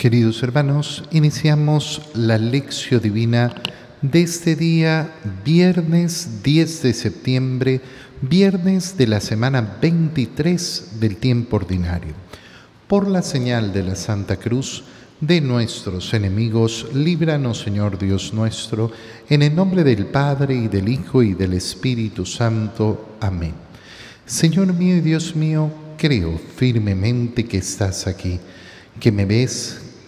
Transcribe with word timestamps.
Queridos 0.00 0.42
hermanos, 0.42 1.04
iniciamos 1.10 2.00
la 2.14 2.38
lección 2.38 3.02
divina 3.02 3.54
de 4.00 4.22
este 4.22 4.56
día, 4.56 5.12
viernes 5.44 6.42
10 6.42 6.82
de 6.84 6.94
septiembre, 6.94 7.82
viernes 8.22 8.96
de 8.96 9.06
la 9.06 9.20
semana 9.20 9.76
23 9.78 11.00
del 11.00 11.18
tiempo 11.18 11.56
ordinario. 11.56 12.14
Por 12.88 13.08
la 13.08 13.20
señal 13.20 13.74
de 13.74 13.82
la 13.82 13.94
Santa 13.94 14.36
Cruz 14.36 14.84
de 15.20 15.42
nuestros 15.42 16.14
enemigos, 16.14 16.86
líbranos 16.94 17.58
Señor 17.58 17.98
Dios 17.98 18.32
nuestro, 18.32 18.90
en 19.28 19.42
el 19.42 19.54
nombre 19.54 19.84
del 19.84 20.06
Padre 20.06 20.54
y 20.54 20.68
del 20.68 20.88
Hijo 20.88 21.22
y 21.22 21.34
del 21.34 21.52
Espíritu 21.52 22.24
Santo. 22.24 23.16
Amén. 23.20 23.52
Señor 24.24 24.72
mío 24.72 24.96
y 24.96 25.02
Dios 25.02 25.36
mío, 25.36 25.70
creo 25.98 26.40
firmemente 26.56 27.44
que 27.44 27.58
estás 27.58 28.06
aquí, 28.06 28.40
que 28.98 29.12
me 29.12 29.26
ves, 29.26 29.79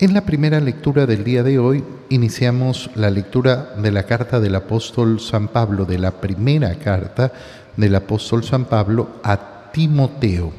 En 0.00 0.14
la 0.14 0.20
primera 0.20 0.60
lectura 0.60 1.06
del 1.06 1.24
día 1.24 1.42
de 1.42 1.58
hoy 1.58 1.82
iniciamos 2.08 2.88
la 2.94 3.10
lectura 3.10 3.74
de 3.78 3.90
la 3.90 4.04
carta 4.04 4.38
del 4.38 4.54
apóstol 4.54 5.18
San 5.18 5.48
Pablo, 5.48 5.86
de 5.86 5.98
la 5.98 6.12
primera 6.12 6.72
carta 6.76 7.32
del 7.76 7.96
apóstol 7.96 8.44
San 8.44 8.66
Pablo 8.66 9.08
a 9.24 9.72
Timoteo. 9.72 10.52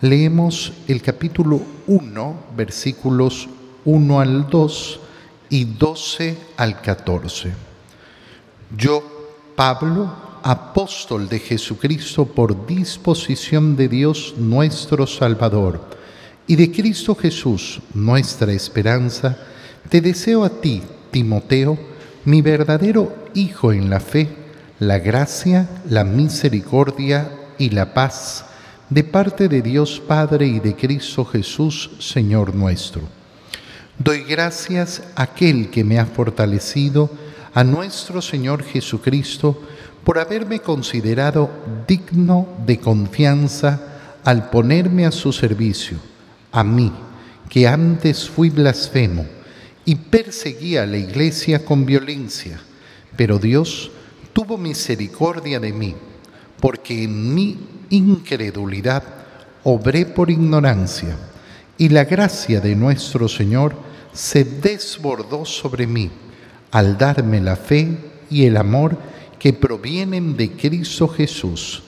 Leemos 0.00 0.72
el 0.88 1.02
capítulo 1.02 1.60
1, 1.86 2.36
versículos 2.56 3.46
1 3.84 4.20
al 4.20 4.48
2 4.48 5.00
y 5.50 5.66
12 5.66 6.38
al 6.56 6.80
14. 6.80 7.52
Yo, 8.74 9.02
Pablo, 9.54 10.10
apóstol 10.42 11.28
de 11.28 11.40
Jesucristo 11.40 12.24
por 12.24 12.64
disposición 12.64 13.76
de 13.76 13.88
Dios 13.88 14.32
nuestro 14.38 15.06
Salvador, 15.06 15.78
y 16.46 16.56
de 16.56 16.70
Cristo 16.70 17.14
Jesús, 17.14 17.80
nuestra 17.94 18.52
esperanza, 18.52 19.38
te 19.88 20.00
deseo 20.00 20.44
a 20.44 20.48
ti, 20.50 20.82
Timoteo, 21.10 21.78
mi 22.24 22.42
verdadero 22.42 23.20
Hijo 23.34 23.72
en 23.72 23.88
la 23.88 24.00
fe, 24.00 24.28
la 24.78 24.98
gracia, 24.98 25.68
la 25.88 26.04
misericordia 26.04 27.30
y 27.56 27.70
la 27.70 27.94
paz 27.94 28.44
de 28.90 29.04
parte 29.04 29.48
de 29.48 29.62
Dios 29.62 30.02
Padre 30.06 30.46
y 30.46 30.60
de 30.60 30.76
Cristo 30.76 31.24
Jesús, 31.24 31.92
Señor 31.98 32.54
nuestro. 32.54 33.02
Doy 33.98 34.24
gracias 34.24 35.02
a 35.14 35.22
aquel 35.22 35.70
que 35.70 35.84
me 35.84 35.98
ha 35.98 36.04
fortalecido, 36.04 37.10
a 37.54 37.64
nuestro 37.64 38.20
Señor 38.20 38.64
Jesucristo, 38.64 39.62
por 40.04 40.18
haberme 40.18 40.60
considerado 40.60 41.48
digno 41.88 42.48
de 42.66 42.78
confianza 42.78 43.80
al 44.24 44.50
ponerme 44.50 45.06
a 45.06 45.10
su 45.10 45.32
servicio 45.32 46.11
a 46.52 46.62
mí, 46.62 46.92
que 47.48 47.66
antes 47.66 48.28
fui 48.28 48.50
blasfemo 48.50 49.26
y 49.84 49.96
perseguía 49.96 50.84
a 50.84 50.86
la 50.86 50.98
iglesia 50.98 51.64
con 51.64 51.84
violencia, 51.84 52.60
pero 53.16 53.38
Dios 53.38 53.90
tuvo 54.32 54.56
misericordia 54.56 55.58
de 55.58 55.72
mí, 55.72 55.94
porque 56.60 57.04
en 57.04 57.34
mi 57.34 57.58
incredulidad 57.90 59.02
obré 59.64 60.06
por 60.06 60.30
ignorancia, 60.30 61.16
y 61.78 61.88
la 61.88 62.04
gracia 62.04 62.60
de 62.60 62.76
nuestro 62.76 63.28
Señor 63.28 63.74
se 64.12 64.44
desbordó 64.44 65.44
sobre 65.44 65.86
mí 65.86 66.10
al 66.70 66.96
darme 66.96 67.40
la 67.40 67.56
fe 67.56 67.96
y 68.30 68.44
el 68.44 68.56
amor 68.56 68.96
que 69.38 69.52
provienen 69.52 70.36
de 70.36 70.52
Cristo 70.52 71.08
Jesús. 71.08 71.82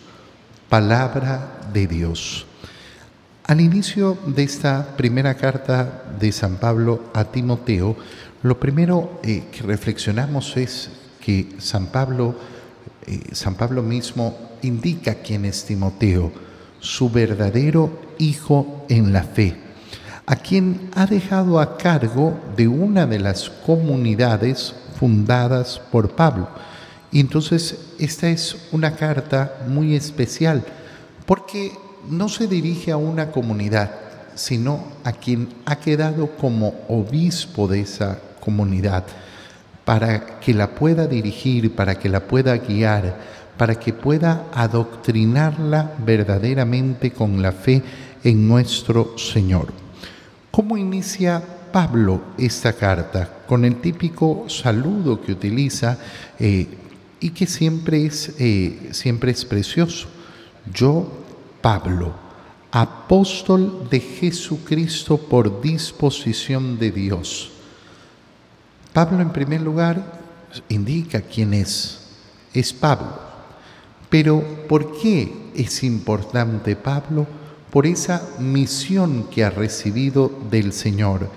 Palabra 0.69 1.61
de 1.73 1.87
Dios. 1.87 2.47
Al 3.47 3.61
inicio 3.61 4.17
de 4.27 4.43
esta 4.43 4.97
primera 4.97 5.35
carta 5.35 6.05
de 6.19 6.33
San 6.33 6.57
Pablo 6.57 7.11
a 7.13 7.25
Timoteo, 7.25 7.95
lo 8.43 8.59
primero 8.59 9.21
eh, 9.23 9.45
que 9.53 9.63
reflexionamos 9.63 10.57
es 10.57 10.89
que 11.21 11.51
San 11.59 11.89
Pablo, 11.89 12.35
eh, 13.07 13.21
San 13.33 13.55
Pablo 13.55 13.83
mismo 13.83 14.35
indica 14.63 15.17
quién 15.17 15.45
es 15.45 15.63
Timoteo, 15.67 16.33
su 16.81 17.11
verdadero 17.11 17.91
hijo 18.17 18.87
en 18.89 19.13
la 19.13 19.25
fe, 19.25 19.55
a 20.25 20.37
quien 20.37 20.89
ha 20.95 21.05
dejado 21.05 21.61
a 21.61 21.77
cargo 21.77 22.41
de 22.57 22.67
una 22.67 23.05
de 23.05 23.19
las 23.19 23.51
comunidades 23.51 24.75
fundadas 24.99 25.83
por 25.93 26.13
Pablo. 26.13 26.49
Y 27.13 27.21
entonces 27.21 27.79
esta 27.99 28.27
es 28.31 28.57
una 28.73 28.97
carta 28.97 29.59
muy 29.69 29.95
especial, 29.95 30.65
porque 31.27 31.84
no 32.09 32.29
se 32.29 32.47
dirige 32.47 32.93
a 32.93 32.97
una 32.97 33.31
comunidad, 33.31 33.91
sino 34.35 34.85
a 35.05 35.13
quien 35.13 35.49
ha 35.65 35.77
quedado 35.77 36.37
como 36.37 36.75
obispo 36.89 37.69
de 37.69 37.81
esa 37.81 38.19
comunidad, 38.41 39.05
para 39.85 40.41
que 40.41 40.55
la 40.55 40.75
pueda 40.75 41.07
dirigir, 41.07 41.75
para 41.75 41.99
que 41.99 42.09
la 42.09 42.21
pueda 42.21 42.57
guiar, 42.57 43.17
para 43.57 43.77
que 43.77 43.93
pueda 43.93 44.47
adoctrinarla 44.53 45.93
verdaderamente 46.05 47.13
con 47.13 47.41
la 47.41 47.53
fe 47.53 47.83
en 48.25 48.49
nuestro 48.49 49.17
Señor. 49.19 49.73
¿Cómo 50.51 50.77
inicia 50.77 51.43
Pablo 51.73 52.21
esta 52.39 52.73
carta? 52.73 53.29
Con 53.47 53.65
el 53.65 53.81
típico 53.81 54.45
saludo 54.49 55.21
que 55.21 55.33
utiliza 55.33 55.99
eh, 56.39 56.67
y 57.21 57.31
que 57.31 57.47
siempre 57.47 58.07
es, 58.07 58.35
eh, 58.39 58.91
siempre 58.93 59.33
es 59.33 59.45
precioso. 59.45 60.09
Yo, 60.73 61.24
Pablo, 61.65 62.13
apóstol 62.73 63.89
de 63.89 63.99
Jesucristo 63.99 65.17
por 65.17 65.63
disposición 65.63 66.79
de 66.79 66.91
Dios. 66.91 67.53
Pablo 68.93 69.23
en 69.23 69.31
primer 69.31 69.63
lugar 69.63 70.21
indica 70.69 71.23
quién 71.23 71.55
es. 71.55 72.01
Es 72.53 72.71
Pablo. 72.75 73.19
Pero 74.11 74.45
¿por 74.69 74.99
qué 74.99 75.53
es 75.55 75.83
importante 75.85 76.77
Pablo? 76.77 77.27
Por 77.71 77.87
esa 77.87 78.29
misión 78.39 79.29
que 79.31 79.43
ha 79.43 79.49
recibido 79.49 80.31
del 80.51 80.71
Señor. 80.75 81.31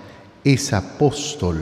Es 0.44 0.74
apóstol. 0.74 1.62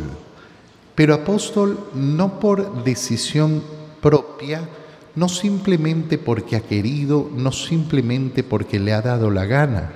Pero 0.96 1.14
apóstol 1.14 1.92
no 1.94 2.40
por 2.40 2.84
decisión 2.84 3.62
propia, 4.02 4.68
no 5.16 5.30
simplemente 5.30 6.18
porque 6.18 6.56
ha 6.56 6.62
querido, 6.62 7.30
no 7.36 7.52
simplemente 7.52 8.44
porque 8.44 8.80
le 8.80 8.94
ha 8.94 9.02
dado 9.02 9.31
la 9.31 9.46
gana, 9.46 9.94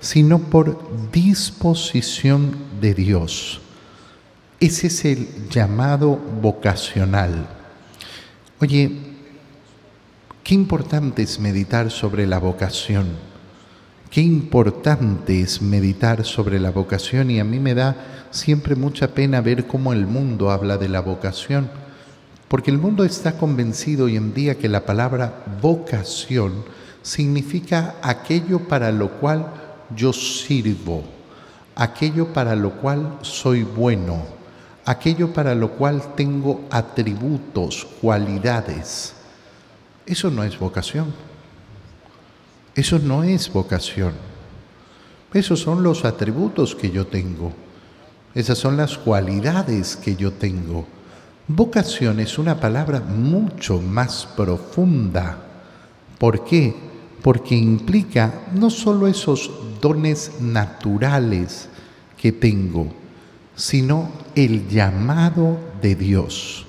sino 0.00 0.38
por 0.38 1.10
disposición 1.12 2.56
de 2.80 2.94
Dios. 2.94 3.60
Ese 4.58 4.88
es 4.88 5.04
el 5.04 5.28
llamado 5.50 6.16
vocacional. 6.16 7.46
Oye, 8.60 8.90
qué 10.42 10.54
importante 10.54 11.22
es 11.22 11.38
meditar 11.38 11.90
sobre 11.90 12.26
la 12.26 12.38
vocación. 12.38 13.06
Qué 14.10 14.20
importante 14.20 15.40
es 15.40 15.60
meditar 15.60 16.24
sobre 16.24 16.58
la 16.58 16.70
vocación 16.70 17.30
y 17.30 17.38
a 17.38 17.44
mí 17.44 17.60
me 17.60 17.74
da 17.74 18.28
siempre 18.30 18.74
mucha 18.74 19.08
pena 19.08 19.40
ver 19.40 19.66
cómo 19.66 19.92
el 19.92 20.06
mundo 20.06 20.50
habla 20.50 20.78
de 20.78 20.88
la 20.88 21.00
vocación 21.00 21.68
porque 22.48 22.70
el 22.70 22.78
mundo 22.78 23.04
está 23.04 23.38
convencido 23.38 24.04
hoy 24.04 24.16
en 24.16 24.32
día 24.32 24.56
que 24.56 24.68
la 24.68 24.86
palabra 24.86 25.44
vocación 25.60 26.64
significa 27.02 27.96
aquello 28.02 28.60
para 28.68 28.92
lo 28.92 29.10
cual 29.12 29.46
yo 29.94 30.12
sirvo, 30.12 31.04
aquello 31.74 32.32
para 32.32 32.54
lo 32.54 32.72
cual 32.72 33.18
soy 33.22 33.62
bueno, 33.62 34.24
aquello 34.84 35.32
para 35.32 35.54
lo 35.54 35.72
cual 35.72 36.14
tengo 36.14 36.62
atributos, 36.70 37.86
cualidades. 38.00 39.14
Eso 40.06 40.30
no 40.30 40.44
es 40.44 40.58
vocación. 40.58 41.12
Eso 42.76 42.98
no 42.98 43.24
es 43.24 43.52
vocación. 43.52 44.12
Esos 45.32 45.60
son 45.60 45.82
los 45.82 46.04
atributos 46.04 46.74
que 46.74 46.90
yo 46.90 47.06
tengo. 47.06 47.52
Esas 48.34 48.58
son 48.58 48.76
las 48.76 48.98
cualidades 48.98 49.96
que 49.96 50.14
yo 50.14 50.32
tengo. 50.32 50.86
Vocación 51.48 52.18
es 52.18 52.38
una 52.38 52.58
palabra 52.58 52.98
mucho 52.98 53.80
más 53.80 54.26
profunda. 54.36 55.38
¿Por 56.18 56.44
qué? 56.44 56.74
Porque 57.22 57.54
implica 57.54 58.46
no 58.52 58.68
solo 58.68 59.06
esos 59.06 59.48
dones 59.80 60.40
naturales 60.40 61.68
que 62.20 62.32
tengo, 62.32 62.88
sino 63.54 64.10
el 64.34 64.68
llamado 64.68 65.56
de 65.80 65.94
Dios. 65.94 66.66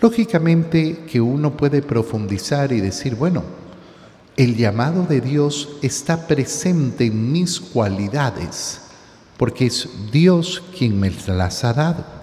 Lógicamente 0.00 1.04
que 1.08 1.20
uno 1.20 1.56
puede 1.56 1.80
profundizar 1.80 2.72
y 2.72 2.80
decir, 2.80 3.14
bueno, 3.14 3.44
el 4.36 4.56
llamado 4.56 5.04
de 5.04 5.20
Dios 5.20 5.76
está 5.82 6.26
presente 6.26 7.06
en 7.06 7.30
mis 7.30 7.60
cualidades, 7.60 8.80
porque 9.36 9.66
es 9.66 9.88
Dios 10.10 10.64
quien 10.76 10.98
me 10.98 11.12
las 11.28 11.62
ha 11.62 11.74
dado. 11.74 12.19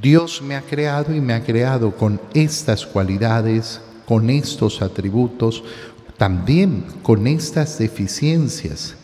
Dios 0.00 0.42
me 0.42 0.56
ha 0.56 0.62
creado 0.62 1.14
y 1.14 1.20
me 1.20 1.32
ha 1.32 1.44
creado 1.44 1.96
con 1.96 2.20
estas 2.34 2.86
cualidades, 2.86 3.80
con 4.06 4.30
estos 4.30 4.82
atributos, 4.82 5.64
también 6.16 6.84
con 7.02 7.26
estas 7.26 7.78
deficiencias. 7.78 8.94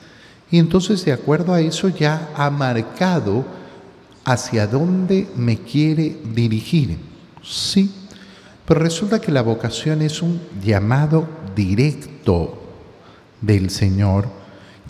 Y 0.50 0.58
entonces 0.58 1.04
de 1.04 1.12
acuerdo 1.12 1.54
a 1.54 1.60
eso 1.60 1.88
ya 1.88 2.30
ha 2.36 2.50
marcado 2.50 3.44
hacia 4.24 4.66
dónde 4.66 5.28
me 5.34 5.58
quiere 5.58 6.16
dirigir. 6.34 6.98
Sí, 7.42 7.90
pero 8.66 8.80
resulta 8.80 9.20
que 9.20 9.32
la 9.32 9.42
vocación 9.42 10.02
es 10.02 10.22
un 10.22 10.40
llamado 10.62 11.26
directo 11.56 12.58
del 13.40 13.70
Señor 13.70 14.28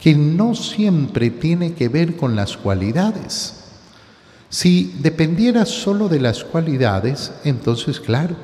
que 0.00 0.14
no 0.14 0.54
siempre 0.54 1.30
tiene 1.30 1.74
que 1.74 1.88
ver 1.88 2.16
con 2.16 2.34
las 2.34 2.56
cualidades. 2.56 3.61
Si 4.52 4.92
dependiera 4.98 5.64
solo 5.64 6.10
de 6.10 6.20
las 6.20 6.44
cualidades, 6.44 7.32
entonces 7.42 7.98
claro, 7.98 8.36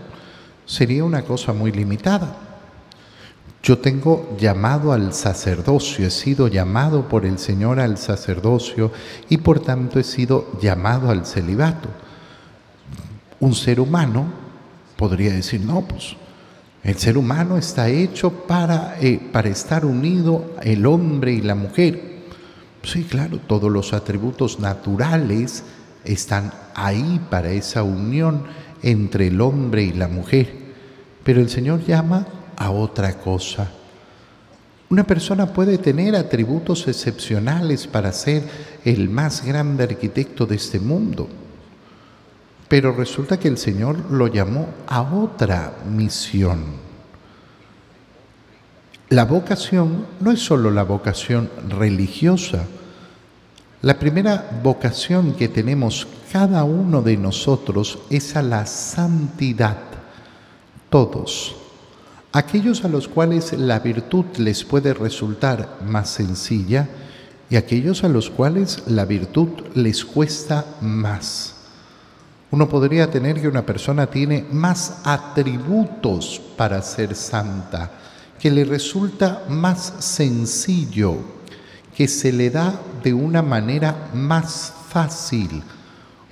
sería 0.64 1.04
una 1.04 1.20
cosa 1.20 1.52
muy 1.52 1.70
limitada. 1.70 2.34
Yo 3.62 3.76
tengo 3.76 4.34
llamado 4.40 4.94
al 4.94 5.12
sacerdocio, 5.12 6.06
he 6.06 6.10
sido 6.10 6.48
llamado 6.48 7.06
por 7.10 7.26
el 7.26 7.38
Señor 7.38 7.78
al 7.78 7.98
sacerdocio 7.98 8.90
y 9.28 9.36
por 9.36 9.60
tanto 9.60 10.00
he 10.00 10.02
sido 10.02 10.58
llamado 10.62 11.10
al 11.10 11.26
celibato. 11.26 11.90
Un 13.38 13.54
ser 13.54 13.78
humano 13.78 14.32
podría 14.96 15.34
decir, 15.34 15.60
no, 15.60 15.82
pues 15.82 16.16
el 16.84 16.96
ser 16.96 17.18
humano 17.18 17.58
está 17.58 17.90
hecho 17.90 18.32
para, 18.32 18.96
eh, 18.98 19.20
para 19.30 19.50
estar 19.50 19.84
unido 19.84 20.54
el 20.62 20.86
hombre 20.86 21.32
y 21.32 21.42
la 21.42 21.54
mujer. 21.54 22.08
Sí, 22.82 23.04
claro, 23.04 23.40
todos 23.46 23.70
los 23.70 23.92
atributos 23.92 24.58
naturales 24.58 25.64
están 26.04 26.52
ahí 26.74 27.20
para 27.30 27.50
esa 27.50 27.82
unión 27.82 28.44
entre 28.82 29.28
el 29.28 29.40
hombre 29.40 29.82
y 29.82 29.92
la 29.92 30.08
mujer. 30.08 30.52
Pero 31.24 31.40
el 31.40 31.48
Señor 31.48 31.84
llama 31.84 32.26
a 32.56 32.70
otra 32.70 33.18
cosa. 33.18 33.70
Una 34.90 35.04
persona 35.04 35.52
puede 35.52 35.76
tener 35.76 36.16
atributos 36.16 36.88
excepcionales 36.88 37.86
para 37.86 38.12
ser 38.12 38.42
el 38.84 39.10
más 39.10 39.44
grande 39.44 39.84
arquitecto 39.84 40.46
de 40.46 40.56
este 40.56 40.80
mundo, 40.80 41.28
pero 42.68 42.92
resulta 42.92 43.38
que 43.38 43.48
el 43.48 43.58
Señor 43.58 44.10
lo 44.10 44.28
llamó 44.28 44.68
a 44.86 45.02
otra 45.02 45.74
misión. 45.86 46.88
La 49.10 49.26
vocación 49.26 50.06
no 50.20 50.32
es 50.32 50.40
solo 50.40 50.70
la 50.70 50.84
vocación 50.84 51.50
religiosa, 51.68 52.64
la 53.80 53.96
primera 53.96 54.60
vocación 54.64 55.34
que 55.34 55.48
tenemos 55.48 56.08
cada 56.32 56.64
uno 56.64 57.00
de 57.00 57.16
nosotros 57.16 58.00
es 58.10 58.34
a 58.34 58.42
la 58.42 58.66
santidad. 58.66 59.78
Todos. 60.90 61.54
Aquellos 62.32 62.84
a 62.84 62.88
los 62.88 63.06
cuales 63.06 63.52
la 63.52 63.78
virtud 63.78 64.24
les 64.38 64.64
puede 64.64 64.94
resultar 64.94 65.78
más 65.86 66.10
sencilla 66.10 66.88
y 67.48 67.54
aquellos 67.54 68.02
a 68.02 68.08
los 68.08 68.30
cuales 68.30 68.82
la 68.88 69.04
virtud 69.04 69.48
les 69.74 70.04
cuesta 70.04 70.64
más. 70.80 71.54
Uno 72.50 72.68
podría 72.68 73.10
tener 73.10 73.40
que 73.40 73.48
una 73.48 73.64
persona 73.64 74.08
tiene 74.08 74.44
más 74.50 75.02
atributos 75.04 76.40
para 76.56 76.82
ser 76.82 77.14
santa, 77.14 77.92
que 78.40 78.50
le 78.50 78.64
resulta 78.64 79.44
más 79.48 79.94
sencillo 80.00 81.37
que 81.98 82.06
se 82.06 82.30
le 82.30 82.48
da 82.48 82.80
de 83.02 83.12
una 83.12 83.42
manera 83.42 84.10
más 84.14 84.72
fácil, 84.88 85.64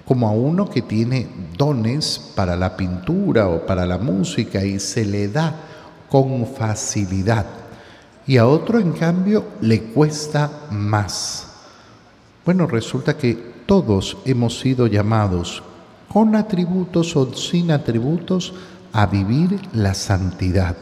como 0.04 0.28
a 0.28 0.30
uno 0.30 0.70
que 0.70 0.80
tiene 0.80 1.26
dones 1.58 2.30
para 2.36 2.54
la 2.54 2.76
pintura 2.76 3.48
o 3.48 3.66
para 3.66 3.84
la 3.84 3.98
música 3.98 4.64
y 4.64 4.78
se 4.78 5.04
le 5.04 5.26
da 5.26 5.56
con 6.08 6.46
facilidad, 6.46 7.46
y 8.28 8.36
a 8.36 8.46
otro 8.46 8.78
en 8.78 8.92
cambio 8.92 9.44
le 9.60 9.82
cuesta 9.82 10.68
más. 10.70 11.48
Bueno, 12.44 12.68
resulta 12.68 13.16
que 13.16 13.34
todos 13.66 14.18
hemos 14.24 14.60
sido 14.60 14.86
llamados, 14.86 15.64
con 16.06 16.36
atributos 16.36 17.16
o 17.16 17.34
sin 17.34 17.72
atributos, 17.72 18.54
a 18.92 19.06
vivir 19.06 19.58
la 19.72 19.94
santidad, 19.94 20.76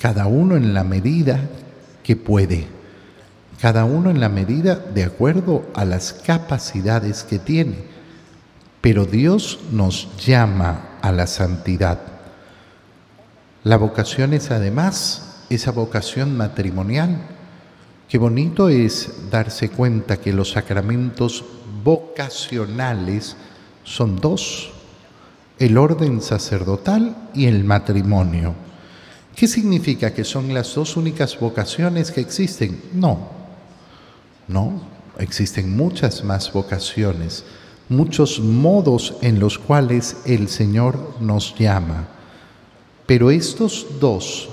cada 0.00 0.26
uno 0.26 0.56
en 0.56 0.74
la 0.74 0.82
medida 0.82 1.38
que 2.02 2.16
puede 2.16 2.73
cada 3.60 3.84
uno 3.84 4.10
en 4.10 4.20
la 4.20 4.28
medida 4.28 4.76
de 4.76 5.04
acuerdo 5.04 5.64
a 5.74 5.84
las 5.84 6.12
capacidades 6.12 7.24
que 7.24 7.38
tiene. 7.38 7.84
Pero 8.80 9.06
Dios 9.06 9.60
nos 9.72 10.08
llama 10.24 10.98
a 11.00 11.12
la 11.12 11.26
santidad. 11.26 12.00
La 13.62 13.76
vocación 13.78 14.34
es 14.34 14.50
además 14.50 15.44
esa 15.48 15.70
vocación 15.70 16.36
matrimonial. 16.36 17.18
Qué 18.08 18.18
bonito 18.18 18.68
es 18.68 19.30
darse 19.30 19.70
cuenta 19.70 20.18
que 20.18 20.32
los 20.32 20.50
sacramentos 20.52 21.44
vocacionales 21.82 23.36
son 23.84 24.16
dos, 24.16 24.70
el 25.58 25.78
orden 25.78 26.20
sacerdotal 26.20 27.16
y 27.34 27.46
el 27.46 27.64
matrimonio. 27.64 28.54
¿Qué 29.34 29.48
significa 29.48 30.12
que 30.12 30.24
son 30.24 30.52
las 30.54 30.74
dos 30.74 30.96
únicas 30.96 31.38
vocaciones 31.38 32.10
que 32.10 32.20
existen? 32.20 32.80
No, 32.92 33.43
no, 34.48 34.82
existen 35.18 35.76
muchas 35.76 36.24
más 36.24 36.52
vocaciones, 36.52 37.44
muchos 37.88 38.40
modos 38.40 39.16
en 39.22 39.40
los 39.40 39.58
cuales 39.58 40.16
el 40.24 40.48
Señor 40.48 41.16
nos 41.20 41.54
llama. 41.56 42.08
Pero 43.06 43.30
estos 43.30 43.86
dos, 44.00 44.48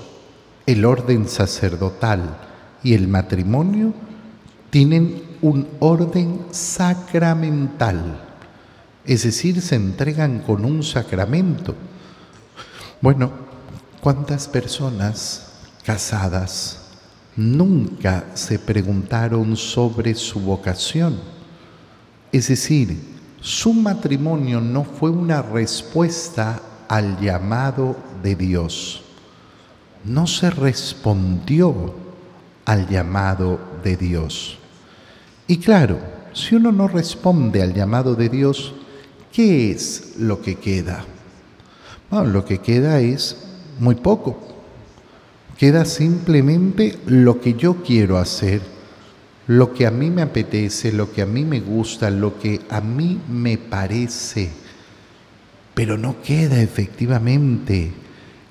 el 0.66 0.84
orden 0.84 1.28
sacerdotal 1.28 2.38
y 2.82 2.94
el 2.94 3.08
matrimonio, 3.08 3.94
tienen 4.70 5.22
un 5.42 5.68
orden 5.80 6.46
sacramental, 6.50 8.20
es 9.04 9.24
decir, 9.24 9.60
se 9.60 9.74
entregan 9.74 10.40
con 10.40 10.64
un 10.64 10.82
sacramento. 10.82 11.74
Bueno, 13.00 13.32
¿cuántas 14.00 14.46
personas 14.46 15.52
casadas 15.84 16.81
nunca 17.36 18.26
se 18.34 18.58
preguntaron 18.58 19.56
sobre 19.56 20.14
su 20.14 20.40
vocación. 20.40 21.18
Es 22.30 22.48
decir, 22.48 22.96
su 23.40 23.72
matrimonio 23.72 24.60
no 24.60 24.84
fue 24.84 25.10
una 25.10 25.42
respuesta 25.42 26.60
al 26.88 27.18
llamado 27.20 27.96
de 28.22 28.36
Dios. 28.36 29.02
No 30.04 30.26
se 30.26 30.50
respondió 30.50 31.94
al 32.64 32.88
llamado 32.88 33.58
de 33.82 33.96
Dios. 33.96 34.58
Y 35.46 35.58
claro, 35.58 35.98
si 36.32 36.54
uno 36.54 36.72
no 36.72 36.88
responde 36.88 37.62
al 37.62 37.74
llamado 37.74 38.14
de 38.14 38.28
Dios, 38.28 38.74
¿qué 39.32 39.70
es 39.70 40.14
lo 40.18 40.40
que 40.40 40.56
queda? 40.56 41.04
Bueno, 42.10 42.26
lo 42.26 42.44
que 42.44 42.58
queda 42.58 43.00
es 43.00 43.36
muy 43.78 43.94
poco, 43.96 44.51
Queda 45.62 45.84
simplemente 45.84 46.98
lo 47.06 47.40
que 47.40 47.54
yo 47.54 47.84
quiero 47.84 48.18
hacer, 48.18 48.60
lo 49.46 49.72
que 49.72 49.86
a 49.86 49.92
mí 49.92 50.10
me 50.10 50.22
apetece, 50.22 50.90
lo 50.90 51.12
que 51.12 51.22
a 51.22 51.26
mí 51.26 51.44
me 51.44 51.60
gusta, 51.60 52.10
lo 52.10 52.36
que 52.36 52.62
a 52.68 52.80
mí 52.80 53.20
me 53.28 53.58
parece. 53.58 54.50
Pero 55.72 55.96
no 55.96 56.20
queda 56.20 56.60
efectivamente 56.60 57.92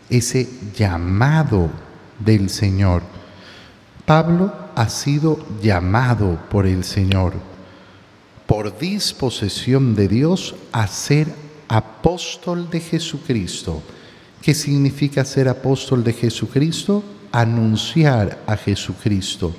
ese 0.10 0.48
llamado 0.74 1.70
del 2.18 2.50
Señor. 2.50 3.02
Pablo 4.06 4.54
ha 4.74 4.88
sido 4.88 5.38
llamado 5.62 6.40
por 6.50 6.66
el 6.66 6.86
Señor, 6.86 7.34
por 8.48 8.80
disposición 8.80 9.96
de 9.96 10.08
Dios, 10.08 10.56
a 10.72 10.88
ser 10.88 11.28
apóstol 11.68 12.70
de 12.70 12.80
Jesucristo 12.80 13.84
¿Qué 14.42 14.56
significa 14.56 15.24
ser 15.24 15.48
apóstol 15.48 16.04
de 16.04 16.14
Jesucristo? 16.14 17.04
Anunciar 17.32 18.40
a 18.48 18.58
Jesucristo, 18.58 19.54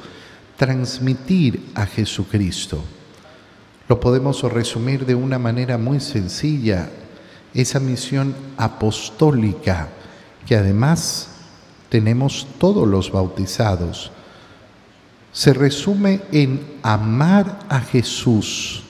transmitir 0.56 1.70
a 1.74 1.86
Jesucristo. 1.86 2.82
Lo 3.88 4.00
podemos 4.00 4.42
resumir 4.42 5.06
de 5.06 5.14
una 5.14 5.38
manera 5.38 5.78
muy 5.78 6.00
sencilla, 6.00 6.90
esa 7.54 7.78
misión 7.78 8.34
apostólica 8.56 9.88
que 10.46 10.56
además 10.56 11.28
tenemos 11.88 12.48
todos 12.58 12.88
los 12.88 13.12
bautizados. 13.12 14.10
Se 15.32 15.52
resume 15.52 16.22
en 16.32 16.60
amar 16.82 17.60
a 17.68 17.80
Jesús, 17.80 18.82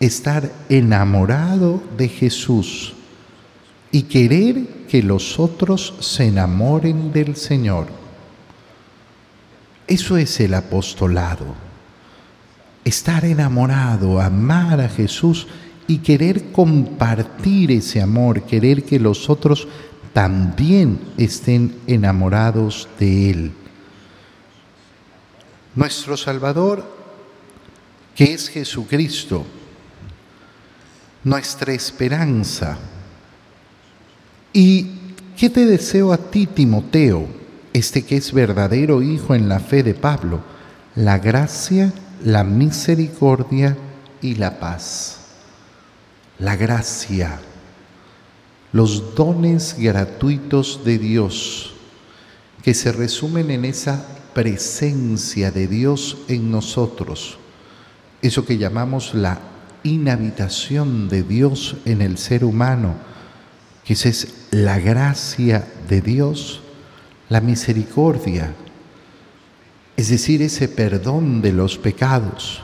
estar 0.00 0.52
enamorado 0.68 1.82
de 1.96 2.08
Jesús 2.08 2.94
y 3.90 4.02
querer 4.02 4.86
que 4.88 5.02
los 5.02 5.38
otros 5.38 5.94
se 6.00 6.26
enamoren 6.26 7.12
del 7.12 7.36
Señor. 7.36 7.88
Eso 9.86 10.16
es 10.16 10.38
el 10.40 10.54
apostolado. 10.54 11.54
Estar 12.84 13.24
enamorado, 13.24 14.20
amar 14.20 14.80
a 14.80 14.88
Jesús 14.88 15.46
y 15.86 15.98
querer 15.98 16.52
compartir 16.52 17.72
ese 17.72 18.02
amor, 18.02 18.42
querer 18.42 18.84
que 18.84 19.00
los 19.00 19.30
otros 19.30 19.66
también 20.12 21.00
estén 21.16 21.78
enamorados 21.86 22.88
de 22.98 23.30
Él. 23.30 23.52
Nuestro 25.74 26.16
Salvador, 26.16 26.84
que 28.14 28.34
es 28.34 28.48
Jesucristo, 28.48 29.46
nuestra 31.24 31.72
esperanza. 31.72 32.78
¿Y 34.60 34.86
qué 35.36 35.50
te 35.50 35.66
deseo 35.66 36.12
a 36.12 36.16
ti, 36.16 36.48
Timoteo, 36.48 37.28
este 37.72 38.04
que 38.04 38.16
es 38.16 38.32
verdadero 38.32 39.02
hijo 39.02 39.36
en 39.36 39.48
la 39.48 39.60
fe 39.60 39.84
de 39.84 39.94
Pablo? 39.94 40.40
La 40.96 41.20
gracia, 41.20 41.92
la 42.24 42.42
misericordia 42.42 43.76
y 44.20 44.34
la 44.34 44.58
paz. 44.58 45.20
La 46.40 46.56
gracia, 46.56 47.38
los 48.72 49.14
dones 49.14 49.76
gratuitos 49.78 50.80
de 50.84 50.98
Dios, 50.98 51.74
que 52.64 52.74
se 52.74 52.90
resumen 52.90 53.52
en 53.52 53.64
esa 53.64 54.04
presencia 54.34 55.52
de 55.52 55.68
Dios 55.68 56.18
en 56.26 56.50
nosotros, 56.50 57.38
eso 58.22 58.44
que 58.44 58.58
llamamos 58.58 59.14
la 59.14 59.38
inhabitación 59.84 61.08
de 61.08 61.22
Dios 61.22 61.76
en 61.84 62.02
el 62.02 62.18
ser 62.18 62.44
humano, 62.44 62.96
que 63.88 63.94
es 63.94 64.28
la 64.50 64.78
gracia 64.78 65.66
de 65.88 66.02
Dios, 66.02 66.60
la 67.30 67.40
misericordia, 67.40 68.52
es 69.96 70.10
decir, 70.10 70.42
ese 70.42 70.68
perdón 70.68 71.40
de 71.40 71.52
los 71.52 71.78
pecados. 71.78 72.60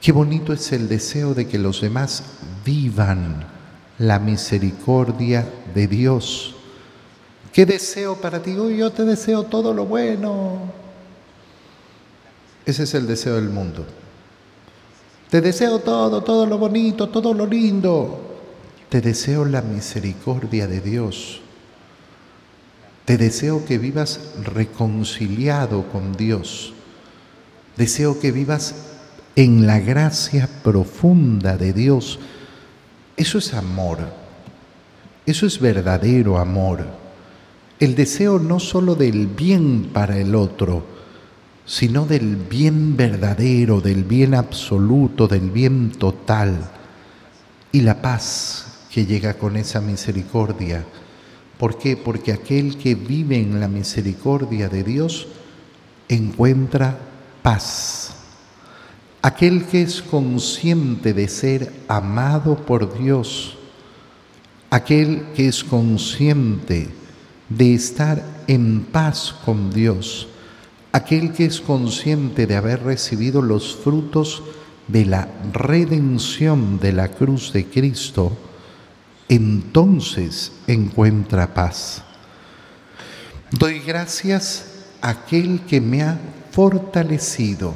Qué 0.00 0.12
bonito 0.12 0.52
es 0.52 0.70
el 0.70 0.88
deseo 0.88 1.34
de 1.34 1.48
que 1.48 1.58
los 1.58 1.80
demás 1.80 2.22
vivan 2.64 3.48
la 3.98 4.20
misericordia 4.20 5.44
de 5.74 5.88
Dios. 5.88 6.54
¿Qué 7.52 7.66
deseo 7.66 8.14
para 8.14 8.40
ti? 8.40 8.52
Hoy 8.52 8.76
yo 8.76 8.92
te 8.92 9.04
deseo 9.04 9.42
todo 9.42 9.74
lo 9.74 9.86
bueno. 9.86 10.70
Ese 12.64 12.84
es 12.84 12.94
el 12.94 13.08
deseo 13.08 13.34
del 13.34 13.48
mundo. 13.48 13.84
Te 15.30 15.40
deseo 15.40 15.80
todo, 15.80 16.22
todo 16.22 16.46
lo 16.46 16.58
bonito, 16.58 17.08
todo 17.08 17.34
lo 17.34 17.44
lindo. 17.44 18.25
Te 18.88 19.00
deseo 19.00 19.44
la 19.44 19.62
misericordia 19.62 20.68
de 20.68 20.80
Dios. 20.80 21.40
Te 23.04 23.18
deseo 23.18 23.64
que 23.64 23.78
vivas 23.78 24.20
reconciliado 24.44 25.88
con 25.88 26.12
Dios. 26.16 26.72
Deseo 27.76 28.20
que 28.20 28.30
vivas 28.30 28.74
en 29.34 29.66
la 29.66 29.80
gracia 29.80 30.48
profunda 30.62 31.56
de 31.56 31.72
Dios. 31.72 32.20
Eso 33.16 33.38
es 33.38 33.54
amor. 33.54 33.98
Eso 35.26 35.46
es 35.46 35.58
verdadero 35.58 36.38
amor. 36.38 36.86
El 37.80 37.96
deseo 37.96 38.38
no 38.38 38.60
solo 38.60 38.94
del 38.94 39.26
bien 39.26 39.90
para 39.92 40.16
el 40.16 40.36
otro, 40.36 40.86
sino 41.66 42.06
del 42.06 42.36
bien 42.36 42.96
verdadero, 42.96 43.80
del 43.80 44.04
bien 44.04 44.34
absoluto, 44.34 45.26
del 45.26 45.50
bien 45.50 45.90
total, 45.90 46.70
y 47.72 47.80
la 47.80 48.00
paz 48.00 48.75
que 48.96 49.04
llega 49.04 49.34
con 49.34 49.58
esa 49.58 49.82
misericordia. 49.82 50.82
¿Por 51.58 51.76
qué? 51.76 51.98
Porque 51.98 52.32
aquel 52.32 52.78
que 52.78 52.94
vive 52.94 53.36
en 53.36 53.60
la 53.60 53.68
misericordia 53.68 54.70
de 54.70 54.82
Dios 54.82 55.28
encuentra 56.08 56.98
paz. 57.42 58.14
Aquel 59.20 59.66
que 59.66 59.82
es 59.82 60.00
consciente 60.00 61.12
de 61.12 61.28
ser 61.28 61.70
amado 61.88 62.56
por 62.56 62.98
Dios, 62.98 63.58
aquel 64.70 65.26
que 65.34 65.48
es 65.48 65.62
consciente 65.62 66.88
de 67.50 67.74
estar 67.74 68.24
en 68.46 68.80
paz 68.80 69.34
con 69.44 69.70
Dios, 69.74 70.26
aquel 70.92 71.34
que 71.34 71.44
es 71.44 71.60
consciente 71.60 72.46
de 72.46 72.56
haber 72.56 72.82
recibido 72.82 73.42
los 73.42 73.76
frutos 73.76 74.42
de 74.88 75.04
la 75.04 75.28
redención 75.52 76.80
de 76.80 76.94
la 76.94 77.08
cruz 77.08 77.52
de 77.52 77.66
Cristo, 77.66 78.32
entonces 79.28 80.52
encuentra 80.66 81.54
paz. 81.54 82.02
Doy 83.50 83.80
gracias 83.80 84.66
a 85.00 85.10
aquel 85.10 85.60
que 85.66 85.80
me 85.80 86.02
ha 86.02 86.18
fortalecido. 86.50 87.74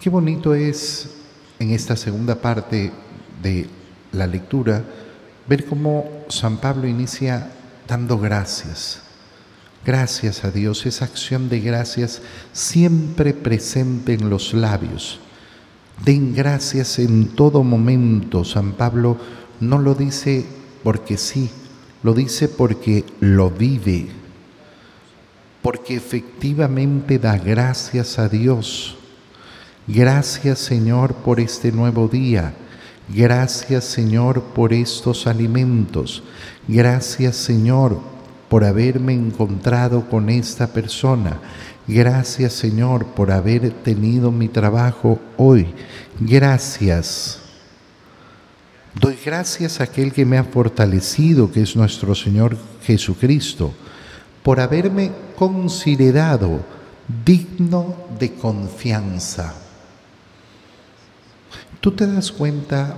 Qué 0.00 0.10
bonito 0.10 0.54
es 0.54 1.10
en 1.58 1.70
esta 1.70 1.96
segunda 1.96 2.40
parte 2.40 2.92
de 3.42 3.68
la 4.12 4.26
lectura 4.26 4.84
ver 5.46 5.64
cómo 5.64 6.24
San 6.28 6.58
Pablo 6.58 6.86
inicia 6.86 7.50
dando 7.86 8.18
gracias 8.18 9.02
Gracias 9.84 10.44
a 10.44 10.50
Dios, 10.50 10.84
esa 10.86 11.04
acción 11.04 11.48
de 11.48 11.60
gracias 11.60 12.20
siempre 12.52 13.32
presente 13.32 14.12
en 14.12 14.28
los 14.28 14.52
labios. 14.52 15.20
Den 16.04 16.34
gracias 16.34 16.98
en 16.98 17.28
todo 17.28 17.62
momento. 17.62 18.44
San 18.44 18.72
Pablo 18.72 19.16
no 19.60 19.78
lo 19.78 19.94
dice 19.94 20.44
porque 20.82 21.16
sí, 21.16 21.50
lo 22.02 22.14
dice 22.14 22.48
porque 22.48 23.04
lo 23.20 23.50
vive, 23.50 24.08
porque 25.62 25.96
efectivamente 25.96 27.18
da 27.18 27.36
gracias 27.36 28.18
a 28.18 28.28
Dios. 28.28 28.96
Gracias 29.86 30.58
Señor 30.58 31.14
por 31.14 31.40
este 31.40 31.72
nuevo 31.72 32.08
día. 32.08 32.54
Gracias 33.08 33.84
Señor 33.84 34.42
por 34.42 34.72
estos 34.72 35.26
alimentos. 35.26 36.22
Gracias 36.68 37.36
Señor 37.36 37.98
por 38.48 38.64
haberme 38.64 39.14
encontrado 39.14 40.08
con 40.08 40.28
esta 40.28 40.68
persona. 40.68 41.40
Gracias 41.86 42.52
Señor 42.52 43.06
por 43.06 43.32
haber 43.32 43.70
tenido 43.70 44.30
mi 44.30 44.48
trabajo 44.48 45.18
hoy. 45.38 45.66
Gracias. 46.20 47.47
Doy 49.00 49.16
gracias 49.24 49.80
a 49.80 49.84
aquel 49.84 50.12
que 50.12 50.24
me 50.24 50.38
ha 50.38 50.44
fortalecido, 50.44 51.50
que 51.52 51.62
es 51.62 51.76
nuestro 51.76 52.14
Señor 52.14 52.56
Jesucristo, 52.82 53.72
por 54.42 54.60
haberme 54.60 55.12
considerado 55.36 56.60
digno 57.24 57.94
de 58.18 58.32
confianza. 58.34 59.54
Tú 61.80 61.92
te 61.92 62.06
das 62.06 62.32
cuenta 62.32 62.96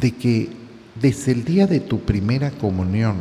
de 0.00 0.16
que 0.16 0.60
desde 1.00 1.32
el 1.32 1.44
día 1.44 1.66
de 1.66 1.80
tu 1.80 2.00
primera 2.00 2.50
comunión, 2.50 3.16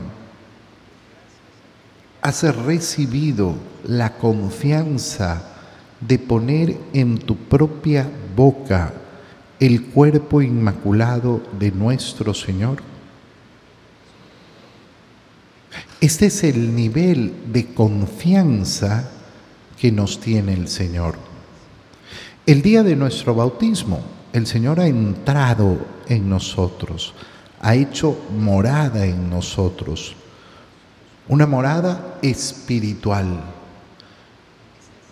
has 2.22 2.44
recibido 2.66 3.56
la 3.86 4.18
confianza 4.18 5.42
de 6.02 6.20
poner 6.20 6.78
en 6.94 7.18
tu 7.18 7.36
propia 7.36 8.10
boca 8.36 8.94
el 9.60 9.86
cuerpo 9.86 10.42
inmaculado 10.42 11.42
de 11.60 11.72
nuestro 11.72 12.34
Señor? 12.34 12.82
Este 16.02 16.28
es 16.28 16.44
el 16.44 16.76
nivel 16.76 17.52
de 17.52 17.74
confianza 17.74 19.12
que 19.80 19.92
nos 19.92 20.20
tiene 20.20 20.54
el 20.54 20.68
Señor. 20.68 21.16
El 22.46 22.62
día 22.62 22.84
de 22.84 22.96
nuestro 22.96 23.36
bautismo, 23.36 24.02
el 24.34 24.48
Señor 24.48 24.80
ha 24.80 24.88
entrado 24.88 25.78
en 26.08 26.30
nosotros, 26.30 27.14
ha 27.62 27.76
hecho 27.76 28.18
morada 28.38 29.06
en 29.06 29.30
nosotros 29.30 30.16
una 31.30 31.46
morada 31.46 32.18
espiritual. 32.22 33.40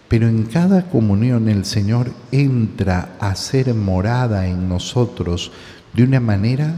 Pero 0.08 0.28
en 0.28 0.44
cada 0.44 0.90
comunión 0.90 1.50
el 1.50 1.66
Señor 1.66 2.12
entra 2.32 3.16
a 3.20 3.36
ser 3.36 3.74
morada 3.74 4.48
en 4.48 4.70
nosotros 4.70 5.52
de 5.94 6.04
una 6.04 6.20
manera 6.20 6.76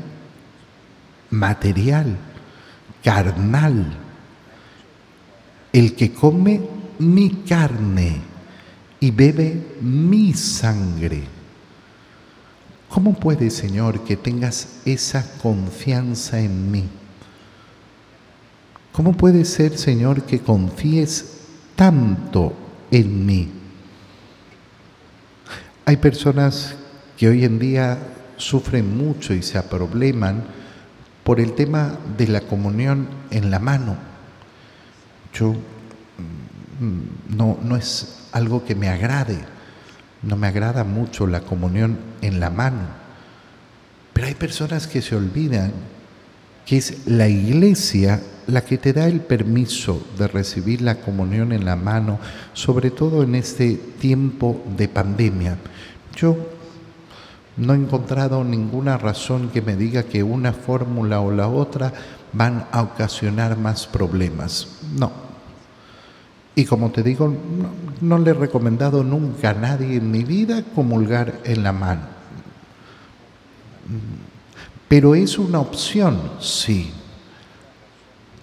material, 1.29 2.17
carnal. 3.03 3.97
El 5.71 5.95
que 5.95 6.11
come 6.11 6.61
mi 6.97 7.29
carne 7.47 8.17
y 8.99 9.11
bebe 9.11 9.77
mi 9.81 10.33
sangre. 10.33 11.23
¿Cómo 12.89 13.13
puede, 13.13 13.51
Señor, 13.51 14.03
que 14.03 14.17
tengas 14.17 14.79
esa 14.85 15.37
confianza 15.37 16.39
en 16.39 16.71
mí? 16.71 16.85
¿Cómo 18.91 19.13
puede 19.13 19.45
ser, 19.45 19.77
Señor, 19.77 20.23
que 20.23 20.39
confíes 20.39 21.37
tanto 21.75 22.53
en 22.91 23.25
mí? 23.25 23.51
Hay 25.85 25.97
personas 25.97 26.75
que 27.17 27.27
hoy 27.27 27.45
en 27.45 27.59
día 27.59 27.97
sufren 28.37 28.97
mucho 28.97 29.33
y 29.33 29.41
se 29.41 29.57
aprobleman 29.57 30.43
por 31.23 31.39
el 31.39 31.53
tema 31.53 31.97
de 32.17 32.27
la 32.27 32.41
comunión 32.41 33.07
en 33.31 33.51
la 33.51 33.59
mano. 33.59 33.97
Yo 35.33 35.53
mm, 36.79 37.35
no, 37.35 37.57
no 37.61 37.75
es 37.75 38.27
algo 38.31 38.65
que 38.65 38.75
me 38.75 38.89
agrade, 38.89 39.37
no 40.23 40.35
me 40.35 40.47
agrada 40.47 40.83
mucho 40.83 41.27
la 41.27 41.41
comunión 41.41 41.99
en 42.21 42.39
la 42.39 42.49
mano, 42.49 42.87
pero 44.13 44.27
hay 44.27 44.35
personas 44.35 44.87
que 44.87 45.01
se 45.01 45.15
olvidan 45.15 45.71
que 46.65 46.77
es 46.77 47.07
la 47.07 47.27
iglesia 47.27 48.21
la 48.51 48.61
que 48.61 48.77
te 48.77 48.93
da 48.93 49.07
el 49.07 49.21
permiso 49.21 50.01
de 50.17 50.27
recibir 50.27 50.81
la 50.81 50.95
comunión 51.01 51.51
en 51.51 51.65
la 51.65 51.75
mano, 51.75 52.19
sobre 52.53 52.91
todo 52.91 53.23
en 53.23 53.35
este 53.35 53.75
tiempo 53.75 54.61
de 54.77 54.87
pandemia. 54.87 55.57
Yo 56.15 56.35
no 57.57 57.73
he 57.73 57.77
encontrado 57.77 58.43
ninguna 58.43 58.97
razón 58.97 59.49
que 59.49 59.61
me 59.61 59.75
diga 59.75 60.03
que 60.03 60.23
una 60.23 60.53
fórmula 60.53 61.19
o 61.19 61.31
la 61.31 61.47
otra 61.47 61.93
van 62.31 62.67
a 62.71 62.81
ocasionar 62.81 63.57
más 63.57 63.87
problemas. 63.87 64.79
No. 64.95 65.11
Y 66.55 66.65
como 66.65 66.91
te 66.91 67.03
digo, 67.03 67.33
no, 68.01 68.17
le 68.17 68.31
he 68.31 68.33
recomendado 68.33 69.03
nunca 69.03 69.51
a 69.51 69.53
nadie 69.53 69.97
en 69.97 70.11
mi 70.11 70.23
vida 70.23 70.63
comulgar 70.75 71.39
en 71.43 71.63
la 71.63 71.71
mano. 71.71 72.01
Pero 74.87 75.15
es 75.15 75.37
una 75.37 75.59
opción, 75.59 76.19
sí. 76.39 76.91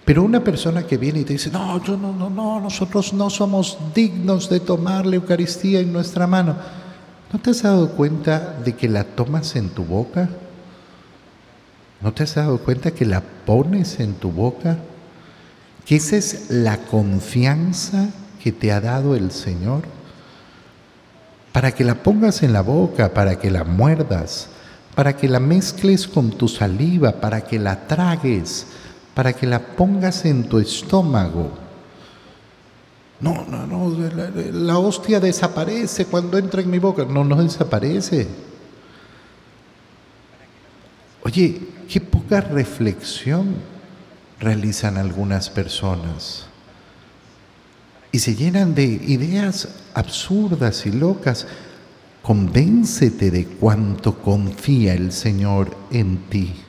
Pero 0.07 0.23
una 0.23 0.41
persona 0.41 0.83
que 0.83 0.95
viene 0.95 1.19
y 1.19 1.23
te 1.25 1.33
dice, 1.33 1.51
no, 1.51 1.83
yo 1.83 1.97
no, 1.97 2.13
no, 2.13 2.29
no, 2.29 2.61
nosotros 2.61 3.11
no 3.11 3.29
somos 3.29 3.77
dignos 3.93 4.49
de 4.49 4.61
tomar 4.61 5.05
la 5.05 5.17
Eucaristía 5.17 5.81
en 5.81 5.91
nuestra 5.91 6.25
mano. 6.25 6.55
¿No 7.29 7.37
te 7.39 7.49
has 7.49 7.63
dado 7.63 7.89
cuenta 7.89 8.55
de 8.63 8.73
que 8.73 8.87
la 8.87 9.03
tomas 9.03 9.57
en 9.57 9.67
tu 9.67 9.83
boca? 9.83 10.29
¿No 11.99 12.13
te 12.13 12.23
has 12.23 12.35
dado 12.35 12.57
cuenta 12.59 12.91
que 12.91 13.03
la 13.03 13.21
pones 13.45 13.99
en 13.99 14.13
tu 14.13 14.31
boca? 14.31 14.77
Que 15.85 15.97
esa 15.97 16.15
es 16.15 16.51
la 16.51 16.77
confianza 16.77 18.07
que 18.41 18.53
te 18.53 18.71
ha 18.71 18.79
dado 18.79 19.13
el 19.13 19.31
Señor. 19.31 19.81
Para 21.51 21.73
que 21.73 21.83
la 21.83 21.95
pongas 21.95 22.43
en 22.43 22.53
la 22.53 22.61
boca, 22.61 23.13
para 23.13 23.37
que 23.39 23.51
la 23.51 23.65
muerdas, 23.65 24.47
para 24.95 25.17
que 25.17 25.27
la 25.27 25.41
mezcles 25.41 26.07
con 26.07 26.31
tu 26.31 26.47
saliva, 26.47 27.19
para 27.19 27.41
que 27.41 27.59
la 27.59 27.87
tragues, 27.87 28.67
para 29.17 29.33
que 29.33 29.47
la 29.47 29.59
pongas 29.59 30.25
en 30.25 30.47
tu 30.47 30.59
estómago. 30.59 31.49
No, 33.19 33.47
no, 33.49 33.65
no, 33.65 33.91
la, 34.53 34.77
hostia 34.77 35.19
desaparece 35.19 36.05
cuando 36.05 36.37
entra 36.37 36.61
en 36.61 36.69
mi 36.69 36.77
boca. 36.77 37.03
No, 37.03 37.23
no 37.23 37.41
desaparece. 37.41 38.27
Oye, 41.23 41.59
qué 41.89 41.99
poca 41.99 42.41
reflexión 42.41 43.55
realizan 44.39 44.97
algunas 44.97 45.49
personas. 45.49 46.45
Y 48.11 48.19
se 48.19 48.35
llenan 48.35 48.75
de 48.75 48.85
ideas 48.85 49.67
absurdas 49.95 50.85
y 50.85 50.91
locas. 50.91 51.47
Convéncete 52.21 53.31
de 53.31 53.47
cuánto 53.47 54.19
confía 54.21 54.93
el 54.93 55.11
Señor 55.11 55.75
en 55.89 56.17
ti 56.29 56.66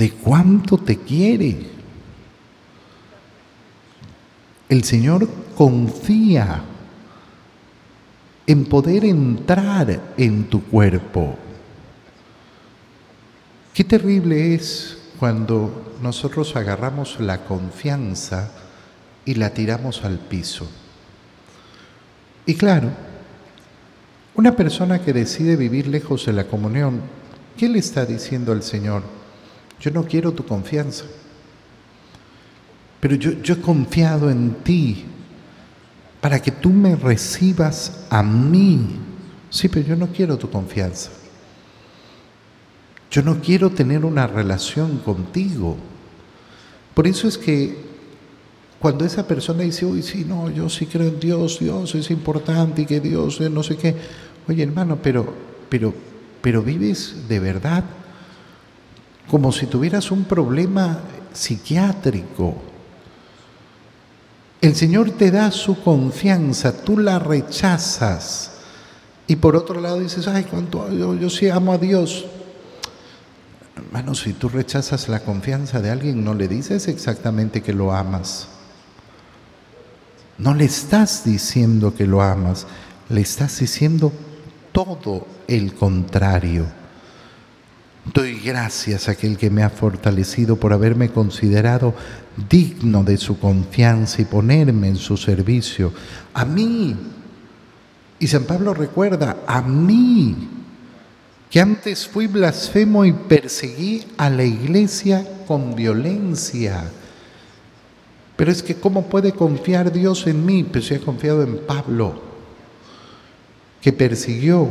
de 0.00 0.12
cuánto 0.12 0.78
te 0.78 0.96
quiere. 0.96 1.58
El 4.66 4.82
Señor 4.82 5.28
confía 5.54 6.62
en 8.46 8.64
poder 8.64 9.04
entrar 9.04 10.00
en 10.16 10.44
tu 10.44 10.64
cuerpo. 10.64 11.36
Qué 13.74 13.84
terrible 13.84 14.54
es 14.54 14.96
cuando 15.18 15.94
nosotros 16.00 16.56
agarramos 16.56 17.20
la 17.20 17.44
confianza 17.44 18.52
y 19.26 19.34
la 19.34 19.50
tiramos 19.50 20.02
al 20.02 20.18
piso. 20.18 20.66
Y 22.46 22.54
claro, 22.54 22.88
una 24.34 24.56
persona 24.56 25.02
que 25.02 25.12
decide 25.12 25.56
vivir 25.56 25.88
lejos 25.88 26.24
de 26.24 26.32
la 26.32 26.44
comunión, 26.44 27.02
¿qué 27.58 27.68
le 27.68 27.80
está 27.80 28.06
diciendo 28.06 28.52
al 28.52 28.62
Señor? 28.62 29.19
Yo 29.80 29.90
no 29.90 30.04
quiero 30.04 30.32
tu 30.32 30.44
confianza. 30.44 31.04
Pero 33.00 33.14
yo, 33.14 33.54
he 33.54 33.60
confiado 33.60 34.30
en 34.30 34.56
ti 34.62 35.04
para 36.20 36.40
que 36.40 36.50
tú 36.50 36.68
me 36.68 36.94
recibas 36.96 38.04
a 38.10 38.22
mí. 38.22 38.98
Sí, 39.48 39.68
pero 39.68 39.86
yo 39.86 39.96
no 39.96 40.08
quiero 40.08 40.36
tu 40.36 40.50
confianza. 40.50 41.10
Yo 43.10 43.22
no 43.22 43.40
quiero 43.40 43.70
tener 43.70 44.04
una 44.04 44.26
relación 44.26 44.98
contigo. 44.98 45.76
Por 46.94 47.06
eso 47.06 47.26
es 47.26 47.38
que 47.38 47.90
cuando 48.78 49.04
esa 49.04 49.26
persona 49.26 49.62
dice, 49.62 49.86
uy, 49.86 50.02
sí, 50.02 50.24
no, 50.28 50.50
yo 50.50 50.68
sí 50.68 50.86
creo 50.86 51.08
en 51.08 51.18
Dios, 51.18 51.58
Dios 51.58 51.94
es 51.94 52.10
importante 52.10 52.82
y 52.82 52.86
que 52.86 53.00
Dios 53.00 53.40
no 53.40 53.62
sé 53.62 53.76
qué. 53.76 53.96
Oye, 54.46 54.62
hermano, 54.62 54.98
pero, 55.02 55.34
pero, 55.70 55.94
pero 56.42 56.62
vives 56.62 57.28
de 57.28 57.40
verdad 57.40 57.84
como 59.30 59.52
si 59.52 59.66
tuvieras 59.66 60.10
un 60.10 60.24
problema 60.24 60.98
psiquiátrico. 61.32 62.56
El 64.60 64.74
Señor 64.74 65.12
te 65.12 65.30
da 65.30 65.52
su 65.52 65.80
confianza, 65.82 66.82
tú 66.82 66.98
la 66.98 67.18
rechazas. 67.18 68.50
Y 69.28 69.36
por 69.36 69.54
otro 69.54 69.80
lado 69.80 70.00
dices, 70.00 70.26
ay, 70.26 70.44
cuánto 70.44 70.92
yo, 70.92 71.14
yo 71.14 71.30
sí 71.30 71.48
amo 71.48 71.72
a 71.72 71.78
Dios. 71.78 72.26
Hermano, 73.76 74.14
si 74.14 74.32
tú 74.32 74.48
rechazas 74.48 75.08
la 75.08 75.20
confianza 75.20 75.80
de 75.80 75.90
alguien, 75.90 76.24
no 76.24 76.34
le 76.34 76.48
dices 76.48 76.88
exactamente 76.88 77.62
que 77.62 77.72
lo 77.72 77.92
amas. 77.92 78.48
No 80.38 80.54
le 80.54 80.64
estás 80.64 81.24
diciendo 81.24 81.94
que 81.94 82.06
lo 82.06 82.20
amas, 82.20 82.66
le 83.08 83.20
estás 83.20 83.60
diciendo 83.60 84.12
todo 84.72 85.26
el 85.46 85.74
contrario. 85.74 86.79
Doy 88.12 88.40
gracias 88.40 89.08
a 89.08 89.12
aquel 89.12 89.36
que 89.36 89.50
me 89.50 89.62
ha 89.62 89.70
fortalecido 89.70 90.56
por 90.56 90.72
haberme 90.72 91.10
considerado 91.10 91.94
digno 92.48 93.04
de 93.04 93.16
su 93.16 93.38
confianza 93.38 94.22
y 94.22 94.24
ponerme 94.24 94.88
en 94.88 94.96
su 94.96 95.16
servicio. 95.16 95.92
A 96.34 96.44
mí. 96.44 96.96
Y 98.18 98.26
San 98.26 98.44
Pablo 98.44 98.74
recuerda, 98.74 99.38
a 99.46 99.62
mí, 99.62 100.36
que 101.50 101.60
antes 101.60 102.06
fui 102.08 102.26
blasfemo 102.26 103.04
y 103.04 103.12
perseguí 103.12 104.04
a 104.16 104.28
la 104.28 104.44
iglesia 104.44 105.24
con 105.46 105.76
violencia. 105.76 106.90
Pero 108.36 108.50
es 108.50 108.62
que 108.62 108.74
¿cómo 108.74 109.06
puede 109.06 109.32
confiar 109.32 109.92
Dios 109.92 110.26
en 110.26 110.44
mí? 110.44 110.64
Pues 110.64 110.86
yo 110.86 110.96
he 110.96 111.00
confiado 111.00 111.42
en 111.42 111.58
Pablo, 111.58 112.20
que 113.80 113.92
persiguió 113.92 114.68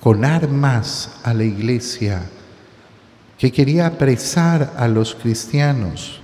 con 0.00 0.24
armas 0.24 1.10
a 1.22 1.34
la 1.34 1.44
iglesia 1.44 2.30
que 3.38 3.50
quería 3.50 3.86
apresar 3.86 4.74
a 4.76 4.88
los 4.88 5.14
cristianos, 5.14 6.20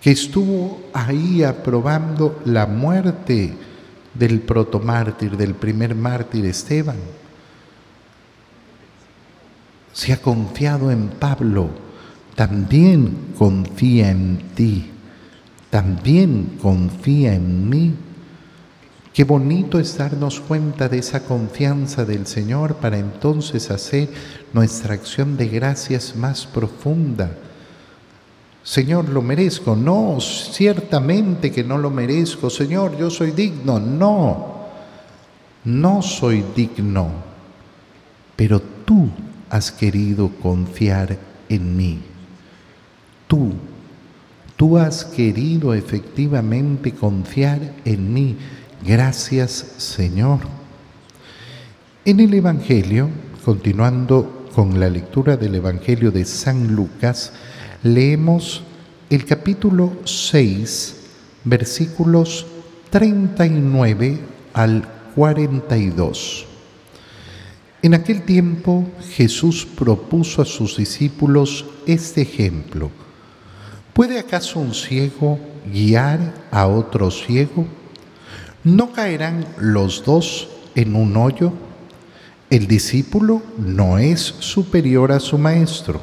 que 0.00 0.10
estuvo 0.12 0.82
ahí 0.92 1.42
aprobando 1.42 2.40
la 2.44 2.66
muerte 2.66 3.54
del 4.14 4.40
protomártir, 4.40 5.36
del 5.36 5.54
primer 5.54 5.94
mártir 5.94 6.46
Esteban. 6.46 6.96
Si 9.92 10.12
ha 10.12 10.20
confiado 10.20 10.90
en 10.90 11.08
Pablo, 11.08 11.70
también 12.34 13.32
confía 13.38 14.10
en 14.10 14.38
ti, 14.54 14.90
también 15.70 16.58
confía 16.60 17.34
en 17.34 17.68
mí. 17.68 17.94
Qué 19.16 19.24
bonito 19.24 19.78
es 19.78 19.96
darnos 19.96 20.40
cuenta 20.40 20.90
de 20.90 20.98
esa 20.98 21.24
confianza 21.24 22.04
del 22.04 22.26
Señor 22.26 22.74
para 22.74 22.98
entonces 22.98 23.70
hacer 23.70 24.10
nuestra 24.52 24.92
acción 24.92 25.38
de 25.38 25.48
gracias 25.48 26.14
más 26.16 26.44
profunda. 26.44 27.30
Señor, 28.62 29.08
lo 29.08 29.22
merezco. 29.22 29.74
No, 29.74 30.18
ciertamente 30.20 31.50
que 31.50 31.64
no 31.64 31.78
lo 31.78 31.88
merezco. 31.88 32.50
Señor, 32.50 32.98
yo 32.98 33.08
soy 33.08 33.30
digno. 33.30 33.80
No, 33.80 34.66
no 35.64 36.02
soy 36.02 36.44
digno. 36.54 37.08
Pero 38.36 38.60
tú 38.60 39.08
has 39.48 39.72
querido 39.72 40.28
confiar 40.42 41.16
en 41.48 41.74
mí. 41.74 42.02
Tú, 43.26 43.54
tú 44.56 44.76
has 44.76 45.06
querido 45.06 45.72
efectivamente 45.72 46.92
confiar 46.92 47.72
en 47.86 48.12
mí 48.12 48.36
Gracias 48.84 49.66
Señor. 49.78 50.40
En 52.04 52.20
el 52.20 52.34
Evangelio, 52.34 53.08
continuando 53.44 54.48
con 54.54 54.78
la 54.78 54.88
lectura 54.88 55.36
del 55.36 55.56
Evangelio 55.56 56.10
de 56.10 56.24
San 56.24 56.74
Lucas, 56.74 57.32
leemos 57.82 58.62
el 59.10 59.24
capítulo 59.24 59.92
6, 60.04 60.96
versículos 61.44 62.46
39 62.90 64.18
al 64.52 64.86
42. 65.14 66.46
En 67.82 67.94
aquel 67.94 68.22
tiempo 68.22 68.84
Jesús 69.12 69.66
propuso 69.66 70.42
a 70.42 70.44
sus 70.44 70.76
discípulos 70.76 71.64
este 71.86 72.22
ejemplo. 72.22 72.90
¿Puede 73.92 74.18
acaso 74.18 74.60
un 74.60 74.74
ciego 74.74 75.38
guiar 75.72 76.34
a 76.50 76.66
otro 76.66 77.10
ciego? 77.10 77.66
¿No 78.66 78.92
caerán 78.92 79.46
los 79.60 80.02
dos 80.04 80.48
en 80.74 80.96
un 80.96 81.16
hoyo? 81.16 81.52
El 82.50 82.66
discípulo 82.66 83.40
no 83.58 83.96
es 83.98 84.20
superior 84.40 85.12
a 85.12 85.20
su 85.20 85.38
maestro, 85.38 86.00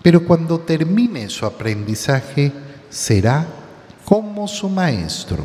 pero 0.00 0.24
cuando 0.24 0.60
termine 0.60 1.28
su 1.28 1.44
aprendizaje 1.46 2.52
será 2.88 3.44
como 4.04 4.46
su 4.46 4.68
maestro. 4.68 5.44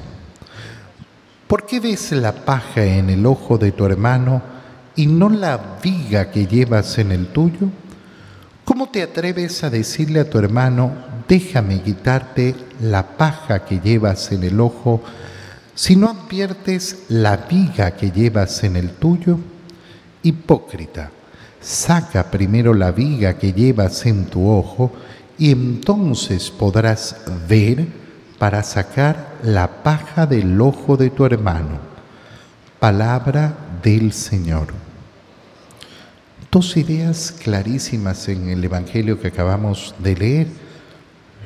¿Por 1.48 1.66
qué 1.66 1.80
ves 1.80 2.12
la 2.12 2.32
paja 2.32 2.86
en 2.86 3.10
el 3.10 3.26
ojo 3.26 3.58
de 3.58 3.72
tu 3.72 3.84
hermano? 3.84 4.44
y 4.96 5.08
no 5.08 5.30
la 5.30 5.80
viga 5.82 6.30
que 6.30 6.46
llevas 6.46 7.00
en 7.00 7.12
el 7.12 7.26
tuyo? 7.30 7.70
¿Cómo 8.64 8.90
te 8.90 9.02
atreves 9.02 9.64
a 9.64 9.72
decirle 9.72 10.20
a 10.20 10.30
tu 10.30 10.38
hermano, 10.38 10.92
déjame 11.28 11.82
quitarte 11.82 12.54
la 12.82 13.18
paja 13.18 13.66
que 13.66 13.80
llevas 13.80 14.32
en 14.32 14.44
el 14.44 14.60
ojo, 14.60 15.02
si 15.76 15.96
no 15.96 16.10
adviertes 16.10 17.04
la 17.10 17.38
viga 17.38 17.92
que 17.92 18.10
llevas 18.10 18.64
en 18.64 18.76
el 18.76 18.92
tuyo? 18.92 19.38
Hipócrita, 20.24 21.12
saca 21.62 22.32
primero 22.32 22.74
la 22.74 22.92
viga 22.92 23.38
que 23.38 23.54
llevas 23.54 24.06
en 24.06 24.26
tu 24.26 24.50
ojo 24.50 24.92
y 25.38 25.52
entonces 25.52 26.50
podrás 26.50 27.18
ver 27.48 27.86
para 28.40 28.64
sacar 28.64 29.36
la 29.44 29.84
paja 29.84 30.26
del 30.26 30.60
ojo 30.60 30.98
de 30.98 31.12
tu 31.12 31.26
hermano. 31.26 31.80
Palabra 32.80 33.54
del 33.84 34.12
Señor 34.14 34.86
dos 36.56 36.78
ideas 36.78 37.34
clarísimas 37.34 38.30
en 38.30 38.48
el 38.48 38.64
Evangelio 38.64 39.20
que 39.20 39.28
acabamos 39.28 39.94
de 40.00 40.16
leer. 40.16 40.48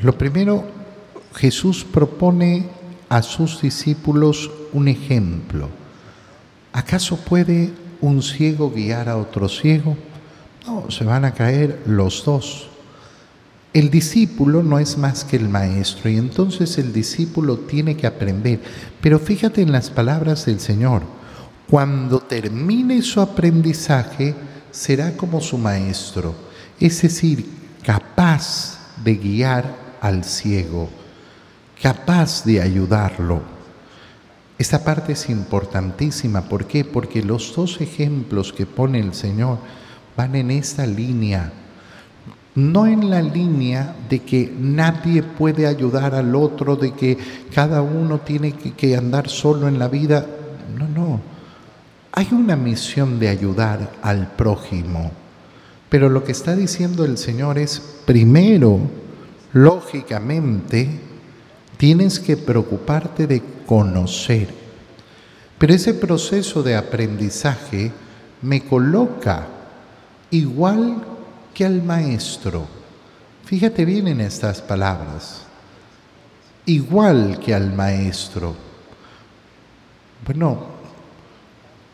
Lo 0.03 0.15
primero, 0.15 0.63
Jesús 1.33 1.83
propone 1.83 2.67
a 3.09 3.21
sus 3.23 3.61
discípulos 3.61 4.49
un 4.71 4.87
ejemplo. 4.87 5.69
¿Acaso 6.71 7.17
puede 7.17 7.73
un 8.01 8.21
ciego 8.21 8.71
guiar 8.71 9.09
a 9.09 9.17
otro 9.17 9.49
ciego? 9.49 9.97
No, 10.65 10.89
se 10.91 11.03
van 11.03 11.25
a 11.25 11.33
caer 11.33 11.81
los 11.85 12.23
dos. 12.23 12.69
El 13.73 13.89
discípulo 13.89 14.63
no 14.63 14.79
es 14.79 14.97
más 14.97 15.23
que 15.23 15.35
el 15.37 15.49
maestro 15.49 16.09
y 16.09 16.17
entonces 16.17 16.77
el 16.77 16.93
discípulo 16.93 17.57
tiene 17.57 17.95
que 17.95 18.07
aprender. 18.07 18.61
Pero 19.01 19.19
fíjate 19.19 19.61
en 19.61 19.71
las 19.71 19.89
palabras 19.89 20.45
del 20.45 20.59
Señor. 20.59 21.03
Cuando 21.69 22.19
termine 22.19 23.01
su 23.03 23.21
aprendizaje, 23.21 24.33
será 24.71 25.15
como 25.15 25.39
su 25.41 25.57
maestro, 25.57 26.33
es 26.79 27.01
decir, 27.01 27.47
capaz 27.83 28.79
de 29.03 29.15
guiar 29.15 29.75
al 30.01 30.23
ciego, 30.23 30.89
capaz 31.81 32.43
de 32.43 32.61
ayudarlo. 32.61 33.41
Esta 34.57 34.83
parte 34.83 35.13
es 35.13 35.29
importantísima, 35.29 36.41
¿por 36.41 36.65
qué? 36.65 36.83
Porque 36.83 37.23
los 37.23 37.55
dos 37.55 37.79
ejemplos 37.79 38.51
que 38.51 38.65
pone 38.65 38.99
el 38.99 39.13
Señor 39.13 39.57
van 40.17 40.35
en 40.35 40.51
esta 40.51 40.85
línea, 40.85 41.53
no 42.55 42.85
en 42.85 43.09
la 43.09 43.21
línea 43.21 43.95
de 44.09 44.19
que 44.19 44.53
nadie 44.59 45.23
puede 45.23 45.65
ayudar 45.65 46.13
al 46.13 46.35
otro, 46.35 46.75
de 46.75 46.91
que 46.91 47.17
cada 47.53 47.81
uno 47.81 48.19
tiene 48.19 48.51
que, 48.51 48.97
andar 48.97 49.29
solo 49.29 49.69
en 49.69 49.79
la 49.79 49.87
vida, 49.87 50.25
no, 50.77 50.89
no. 50.89 51.21
Hay 52.11 52.27
una 52.31 52.57
misión 52.57 53.17
de 53.17 53.29
ayudar 53.29 53.93
al 54.01 54.31
prójimo, 54.33 55.11
pero 55.87 56.09
lo 56.09 56.25
que 56.25 56.33
está 56.33 56.53
diciendo 56.53 57.05
el 57.05 57.17
Señor 57.17 57.57
es, 57.57 57.79
primero, 58.05 58.81
lógicamente, 59.53 61.08
tienes 61.79 62.19
que 62.19 62.35
preocuparte 62.35 63.25
de 63.25 63.41
conocer. 63.65 64.53
Pero 65.57 65.73
ese 65.73 65.93
proceso 65.93 66.61
de 66.61 66.75
aprendizaje 66.75 67.93
me 68.41 68.65
coloca 68.65 69.47
igual 70.29 71.01
que 71.53 71.63
al 71.63 71.81
maestro. 71.81 72.67
Fíjate 73.45 73.85
bien 73.85 74.09
en 74.09 74.19
estas 74.19 74.61
palabras. 74.61 75.43
Igual 76.65 77.39
que 77.39 77.55
al 77.55 77.71
maestro. 77.71 78.55
Bueno, 80.25 80.65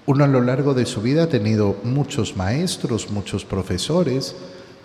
uno 0.08 0.24
a 0.24 0.28
lo 0.28 0.42
largo 0.42 0.74
de 0.74 0.88
su 0.88 1.04
vida 1.04 1.26
ha 1.26 1.30
tenido 1.30 1.78
muchos 1.84 2.36
maestros, 2.36 3.12
muchos 3.12 3.46
profesores, 3.46 4.36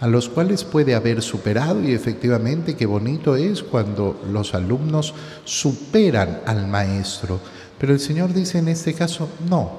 a 0.00 0.06
los 0.06 0.30
cuales 0.30 0.64
puede 0.64 0.94
haber 0.94 1.20
superado 1.20 1.82
y 1.82 1.92
efectivamente 1.92 2.74
qué 2.74 2.86
bonito 2.86 3.36
es 3.36 3.62
cuando 3.62 4.20
los 4.32 4.54
alumnos 4.54 5.14
superan 5.44 6.40
al 6.46 6.66
maestro. 6.66 7.38
Pero 7.78 7.92
el 7.92 8.00
Señor 8.00 8.32
dice 8.32 8.58
en 8.58 8.68
este 8.68 8.94
caso, 8.94 9.28
no, 9.48 9.70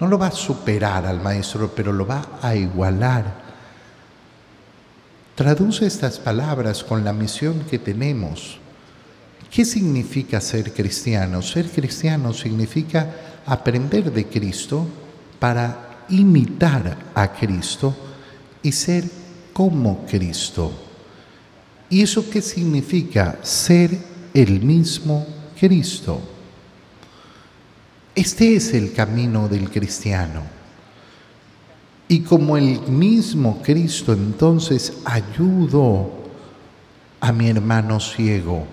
no 0.00 0.08
lo 0.08 0.18
va 0.18 0.28
a 0.28 0.32
superar 0.32 1.06
al 1.06 1.20
maestro, 1.20 1.72
pero 1.74 1.92
lo 1.92 2.04
va 2.04 2.38
a 2.42 2.56
igualar. 2.56 3.44
Traduce 5.36 5.86
estas 5.86 6.18
palabras 6.18 6.82
con 6.82 7.04
la 7.04 7.12
misión 7.12 7.60
que 7.70 7.78
tenemos. 7.78 8.58
¿Qué 9.50 9.64
significa 9.64 10.40
ser 10.40 10.72
cristiano? 10.72 11.42
Ser 11.42 11.70
cristiano 11.70 12.32
significa 12.32 13.08
aprender 13.46 14.12
de 14.12 14.26
Cristo 14.26 14.84
para 15.38 16.06
imitar 16.08 16.96
a 17.14 17.32
Cristo 17.32 17.94
y 18.62 18.72
ser 18.72 19.23
como 19.54 20.04
Cristo. 20.04 20.70
¿Y 21.88 22.02
eso 22.02 22.28
qué 22.28 22.42
significa? 22.42 23.38
Ser 23.42 23.98
el 24.34 24.60
mismo 24.60 25.26
Cristo. 25.58 26.20
Este 28.14 28.56
es 28.56 28.74
el 28.74 28.92
camino 28.92 29.48
del 29.48 29.70
cristiano. 29.70 30.42
Y 32.06 32.20
como 32.20 32.58
el 32.58 32.82
mismo 32.82 33.62
Cristo 33.62 34.12
entonces 34.12 34.98
ayudo 35.06 36.10
a 37.18 37.32
mi 37.32 37.48
hermano 37.48 37.98
ciego 37.98 38.66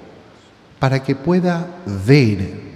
para 0.80 1.02
que 1.02 1.16
pueda 1.16 1.82
ver 2.06 2.72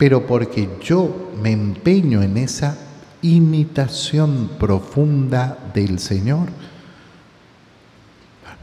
pero 0.00 0.26
porque 0.26 0.66
yo 0.82 1.30
me 1.42 1.52
empeño 1.52 2.22
en 2.22 2.38
esa 2.38 2.74
imitación 3.20 4.52
profunda 4.58 5.58
del 5.74 5.98
Señor. 5.98 6.48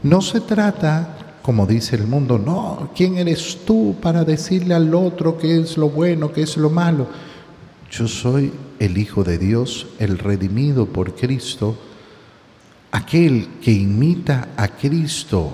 No 0.02 0.20
se 0.20 0.40
trata, 0.40 1.38
como 1.42 1.66
dice 1.66 1.96
el 1.96 2.06
mundo, 2.06 2.38
no, 2.38 2.90
¿quién 2.94 3.16
eres 3.18 3.64
tú 3.64 3.96
para 4.00 4.24
decirle 4.24 4.74
al 4.74 4.94
otro 4.94 5.36
qué 5.36 5.60
es 5.60 5.76
lo 5.76 5.90
bueno, 5.90 6.32
qué 6.32 6.42
es 6.42 6.56
lo 6.56 6.70
malo? 6.70 7.08
Yo 7.90 8.06
soy 8.06 8.52
el 8.78 8.96
Hijo 8.96 9.24
de 9.24 9.38
Dios, 9.38 9.88
el 9.98 10.18
redimido 10.18 10.86
por 10.86 11.14
Cristo, 11.14 11.76
aquel 12.92 13.48
que 13.60 13.72
imita 13.72 14.50
a 14.56 14.68
Cristo, 14.68 15.52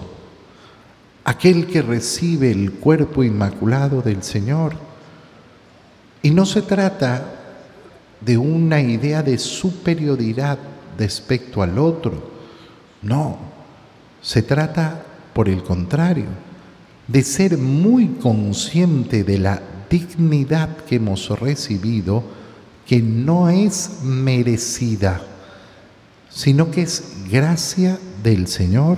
aquel 1.24 1.66
que 1.66 1.80
recibe 1.80 2.50
el 2.50 2.72
cuerpo 2.72 3.24
inmaculado 3.24 4.02
del 4.02 4.22
Señor 4.22 4.74
y 6.22 6.30
no 6.30 6.44
se 6.44 6.62
trata 6.62 7.40
de 8.20 8.36
una 8.36 8.80
idea 8.80 9.22
de 9.22 9.38
superioridad 9.38 10.58
respecto 10.98 11.62
al 11.62 11.78
otro, 11.78 12.30
no, 13.02 13.53
se 14.24 14.42
trata, 14.42 15.04
por 15.34 15.48
el 15.48 15.62
contrario, 15.62 16.24
de 17.06 17.22
ser 17.22 17.58
muy 17.58 18.08
consciente 18.20 19.22
de 19.22 19.38
la 19.38 19.60
dignidad 19.90 20.78
que 20.78 20.96
hemos 20.96 21.28
recibido, 21.38 22.24
que 22.86 23.00
no 23.00 23.50
es 23.50 24.00
merecida, 24.02 25.20
sino 26.30 26.70
que 26.70 26.82
es 26.82 27.04
gracia 27.30 27.98
del 28.22 28.48
Señor, 28.48 28.96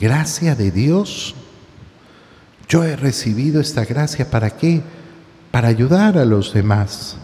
gracia 0.00 0.56
de 0.56 0.72
Dios. 0.72 1.36
Yo 2.68 2.82
he 2.82 2.96
recibido 2.96 3.60
esta 3.60 3.84
gracia 3.84 4.28
para 4.30 4.50
qué? 4.50 4.82
para 5.54 5.68
ayudar 5.68 6.18
a 6.18 6.24
los 6.24 6.52
demás. 6.52 7.16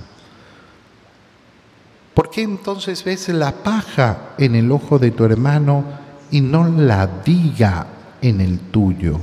¿Por 2.14 2.30
qué 2.30 2.42
entonces 2.42 3.02
ves 3.02 3.28
la 3.30 3.50
paja 3.64 4.36
en 4.38 4.54
el 4.54 4.70
ojo 4.70 5.00
de 5.00 5.10
tu 5.10 5.24
hermano 5.24 5.82
y 6.30 6.40
no 6.40 6.68
la 6.68 7.06
viga 7.06 7.86
en 8.20 8.40
el 8.40 8.58
tuyo? 8.58 9.18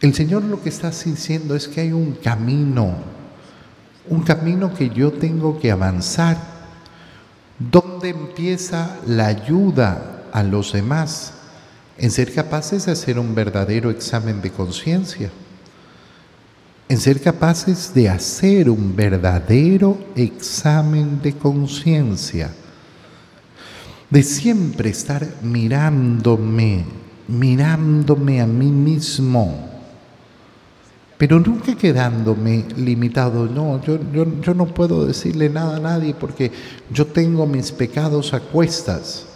El 0.00 0.14
Señor 0.14 0.44
lo 0.44 0.62
que 0.62 0.68
está 0.70 0.90
diciendo 0.90 1.54
es 1.54 1.68
que 1.68 1.82
hay 1.82 1.92
un 1.92 2.12
camino, 2.12 2.94
un 4.08 4.22
camino 4.22 4.72
que 4.72 4.88
yo 4.90 5.12
tengo 5.12 5.58
que 5.58 5.70
avanzar. 5.70 6.36
¿Dónde 7.58 8.10
empieza 8.10 8.98
la 9.06 9.26
ayuda 9.26 10.24
a 10.32 10.42
los 10.42 10.72
demás? 10.72 11.34
En 11.98 12.10
ser 12.10 12.32
capaces 12.32 12.86
de 12.86 12.92
hacer 12.92 13.18
un 13.18 13.34
verdadero 13.34 13.90
examen 13.90 14.40
de 14.40 14.50
conciencia 14.50 15.30
en 16.90 16.98
ser 16.98 17.20
capaces 17.20 17.94
de 17.94 18.08
hacer 18.08 18.68
un 18.68 18.96
verdadero 18.96 19.96
examen 20.16 21.22
de 21.22 21.32
conciencia, 21.34 22.50
de 24.10 24.22
siempre 24.24 24.90
estar 24.90 25.26
mirándome, 25.42 26.84
mirándome 27.28 28.40
a 28.40 28.46
mí 28.46 28.66
mismo, 28.66 29.68
pero 31.16 31.38
nunca 31.38 31.76
quedándome 31.76 32.64
limitado. 32.76 33.46
No, 33.46 33.80
yo, 33.82 33.98
yo, 34.12 34.54
no 34.54 34.66
puedo 34.66 35.06
decirle 35.06 35.48
nada 35.48 35.76
a 35.76 35.80
nadie 35.80 36.14
porque 36.14 36.50
yo 36.90 37.06
tengo 37.06 37.46
mis 37.46 37.70
pecados 37.70 38.34
a 38.34 38.40
cuestas. 38.40 39.26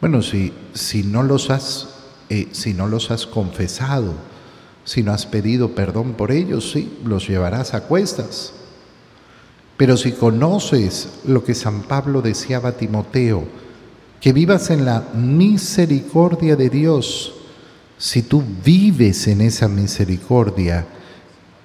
Bueno, 0.00 0.20
si, 0.20 0.52
si, 0.74 1.02
no, 1.04 1.22
los 1.22 1.48
has, 1.48 1.88
eh, 2.28 2.48
si 2.52 2.74
no 2.74 2.86
los 2.86 3.10
has 3.10 3.24
confesado, 3.24 4.14
si 4.84 5.02
no 5.02 5.12
has 5.12 5.26
pedido 5.26 5.74
perdón 5.74 6.14
por 6.14 6.32
ellos, 6.32 6.70
sí, 6.72 6.98
los 7.04 7.26
llevarás 7.28 7.72
a 7.72 7.84
cuestas. 7.84 8.52
Pero 9.76 9.96
si 9.96 10.12
conoces 10.12 11.20
lo 11.26 11.44
que 11.44 11.54
San 11.54 11.82
Pablo 11.82 12.20
decía 12.20 12.58
a 12.58 12.72
Timoteo, 12.72 13.44
que 14.20 14.32
vivas 14.32 14.70
en 14.70 14.84
la 14.84 15.00
misericordia 15.14 16.56
de 16.56 16.70
Dios, 16.70 17.34
si 17.98 18.22
tú 18.22 18.42
vives 18.64 19.26
en 19.26 19.40
esa 19.40 19.68
misericordia 19.68 20.86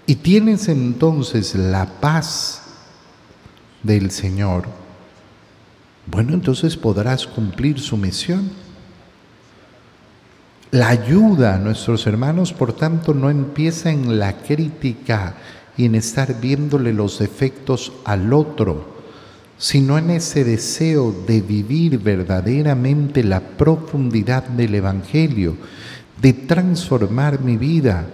y 0.05 0.15
tienes 0.15 0.67
entonces 0.67 1.55
la 1.55 1.85
paz 1.85 2.61
del 3.83 4.11
Señor, 4.11 4.65
bueno, 6.07 6.33
entonces 6.33 6.77
podrás 6.77 7.27
cumplir 7.27 7.79
su 7.79 7.95
misión. 7.97 8.51
La 10.71 10.89
ayuda 10.89 11.55
a 11.55 11.59
nuestros 11.59 12.07
hermanos, 12.07 12.53
por 12.53 12.73
tanto, 12.73 13.13
no 13.13 13.29
empieza 13.29 13.91
en 13.91 14.19
la 14.19 14.37
crítica 14.37 15.35
y 15.77 15.85
en 15.85 15.95
estar 15.95 16.39
viéndole 16.39 16.93
los 16.93 17.19
defectos 17.19 17.91
al 18.05 18.33
otro, 18.33 19.00
sino 19.61 19.99
en 19.99 20.09
ese 20.09 20.43
deseo 20.43 21.11
de 21.11 21.39
vivir 21.39 21.99
verdaderamente 21.99 23.23
la 23.23 23.41
profundidad 23.41 24.43
del 24.45 24.73
Evangelio, 24.73 25.55
de 26.19 26.33
transformar 26.33 27.41
mi 27.41 27.57
vida. 27.57 28.07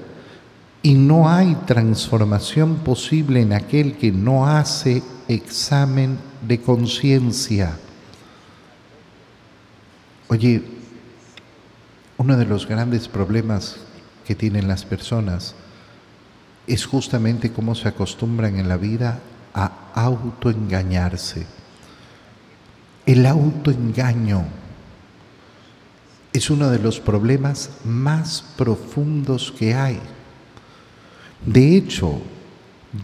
Y 0.83 0.95
no 0.95 1.29
hay 1.29 1.55
transformación 1.65 2.75
posible 2.79 3.39
en 3.39 3.53
aquel 3.53 3.95
que 3.95 4.11
no 4.11 4.45
hace 4.45 5.01
examen 5.29 6.17
de 6.45 6.59
conciencia. 6.59 7.77
Oye, 10.27 10.61
uno 12.17 12.35
de 12.35 12.45
los 12.45 12.67
grandes 12.67 13.07
problemas 13.07 13.77
que 14.25 14.35
tienen 14.35 14.67
las 14.67 14.83
personas 14.83 15.55
es 16.67 16.85
justamente 16.85 17.53
cómo 17.53 17.73
se 17.73 17.87
acostumbran 17.87 18.59
en 18.59 18.67
la 18.67 18.75
vida 18.75 19.21
a 19.53 19.86
autoengañarse. 20.05 21.45
El 23.05 23.25
autoengaño 23.25 24.45
es 26.33 26.49
uno 26.49 26.69
de 26.69 26.79
los 26.79 26.99
problemas 26.99 27.69
más 27.83 28.43
profundos 28.57 29.53
que 29.57 29.73
hay. 29.73 29.99
De 31.45 31.75
hecho, 31.75 32.21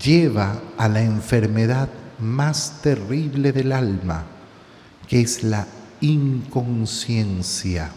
lleva 0.04 0.62
a 0.78 0.88
la 0.90 1.02
enfermedad 1.02 1.90
más 2.20 2.82
terrible 2.82 3.52
del 3.52 3.72
alma, 3.72 4.26
que 5.08 5.22
es 5.22 5.44
la 5.44 5.68
inconsciencia 6.02 7.92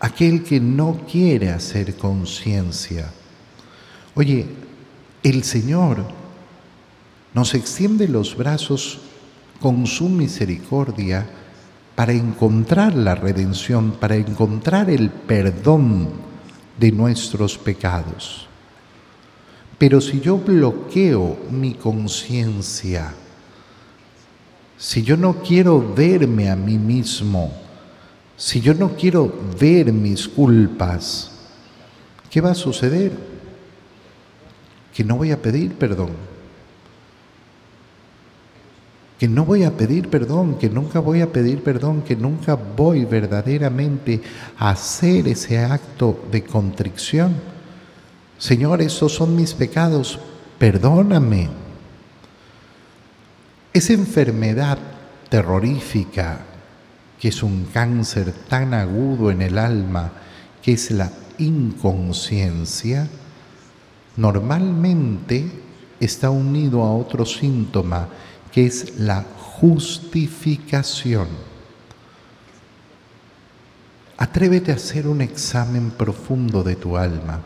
aquel 0.00 0.42
que 0.42 0.58
no 0.58 1.06
quiere 1.10 1.50
hacer 1.50 1.94
conciencia. 1.96 3.12
Oye, 4.14 4.46
el 5.22 5.44
Señor 5.44 6.06
nos 7.34 7.54
extiende 7.54 8.08
los 8.08 8.36
brazos 8.36 8.98
con 9.60 9.86
su 9.86 10.08
misericordia 10.08 11.26
para 11.94 12.12
encontrar 12.12 12.94
la 12.94 13.14
redención, 13.14 13.92
para 13.92 14.16
encontrar 14.16 14.90
el 14.90 15.10
perdón 15.10 16.08
de 16.78 16.92
nuestros 16.92 17.58
pecados. 17.58 18.46
Pero 19.78 20.00
si 20.00 20.20
yo 20.20 20.38
bloqueo 20.38 21.38
mi 21.50 21.74
conciencia, 21.74 23.12
si 24.78 25.02
yo 25.02 25.16
no 25.16 25.42
quiero 25.42 25.94
verme 25.94 26.50
a 26.50 26.56
mí 26.56 26.78
mismo, 26.78 27.52
si 28.36 28.62
yo 28.62 28.72
no 28.72 28.96
quiero 28.96 29.30
ver 29.60 29.92
mis 29.92 30.26
culpas, 30.26 31.30
¿qué 32.30 32.40
va 32.40 32.52
a 32.52 32.54
suceder? 32.54 33.12
Que 34.94 35.04
no 35.04 35.16
voy 35.16 35.32
a 35.32 35.40
pedir 35.40 35.74
perdón. 35.74 36.10
Que 39.20 39.28
no 39.28 39.44
voy 39.44 39.64
a 39.64 39.76
pedir 39.76 40.08
perdón, 40.08 40.56
que 40.58 40.70
nunca 40.70 40.98
voy 40.98 41.20
a 41.20 41.30
pedir 41.30 41.62
perdón, 41.62 42.00
que 42.00 42.16
nunca 42.16 42.54
voy 42.54 43.04
verdaderamente 43.04 44.22
a 44.58 44.70
hacer 44.70 45.28
ese 45.28 45.58
acto 45.58 46.24
de 46.32 46.42
contrición. 46.42 47.34
Señor, 48.38 48.80
esos 48.80 49.14
son 49.14 49.36
mis 49.36 49.52
pecados, 49.52 50.18
perdóname. 50.58 51.50
Esa 53.74 53.92
enfermedad 53.92 54.78
terrorífica 55.28 56.46
que 57.20 57.28
es 57.28 57.42
un 57.42 57.66
cáncer 57.66 58.32
tan 58.48 58.72
agudo 58.72 59.30
en 59.30 59.42
el 59.42 59.58
alma, 59.58 60.10
que 60.62 60.72
es 60.72 60.90
la 60.90 61.12
inconsciencia, 61.36 63.06
normalmente 64.16 65.44
está 66.00 66.30
unido 66.30 66.82
a 66.82 66.94
otro 66.94 67.26
síntoma, 67.26 68.08
que 68.52 68.66
es 68.66 68.98
la 68.98 69.24
justificación. 69.60 71.28
Atrévete 74.16 74.72
a 74.72 74.76
hacer 74.76 75.06
un 75.06 75.20
examen 75.20 75.90
profundo 75.90 76.62
de 76.62 76.76
tu 76.76 76.96
alma 76.96 77.40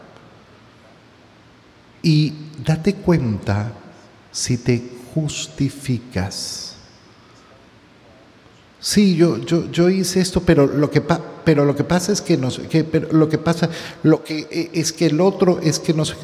y 2.03 2.33
date 2.65 2.95
cuenta 2.95 3.73
si 4.33 4.59
te 4.59 4.83
justificas 5.15 6.75
sí, 8.85 9.17
yo, 9.17 9.39
yo, 9.39 9.71
yo 9.71 9.89
hice 9.89 10.21
esto, 10.21 10.43
pero 10.43 10.67
lo 10.67 10.91
que, 10.91 11.01
pero 11.01 11.65
lo 11.65 11.75
que 11.75 11.85
pasa 11.85 12.13
es 12.13 12.21
que, 12.21 12.39
que 12.69 12.85
pero 12.85 13.11
lo 13.13 13.31
que 13.31 13.39
pasa, 13.39 13.71
lo 14.03 14.23
que 14.23 14.47
e, 14.51 14.71
es 14.75 14.93
que 14.93 15.07
el 15.07 15.21
otro 15.23 15.59
es 15.63 15.81
que 15.81 15.95
nos... 15.95 16.15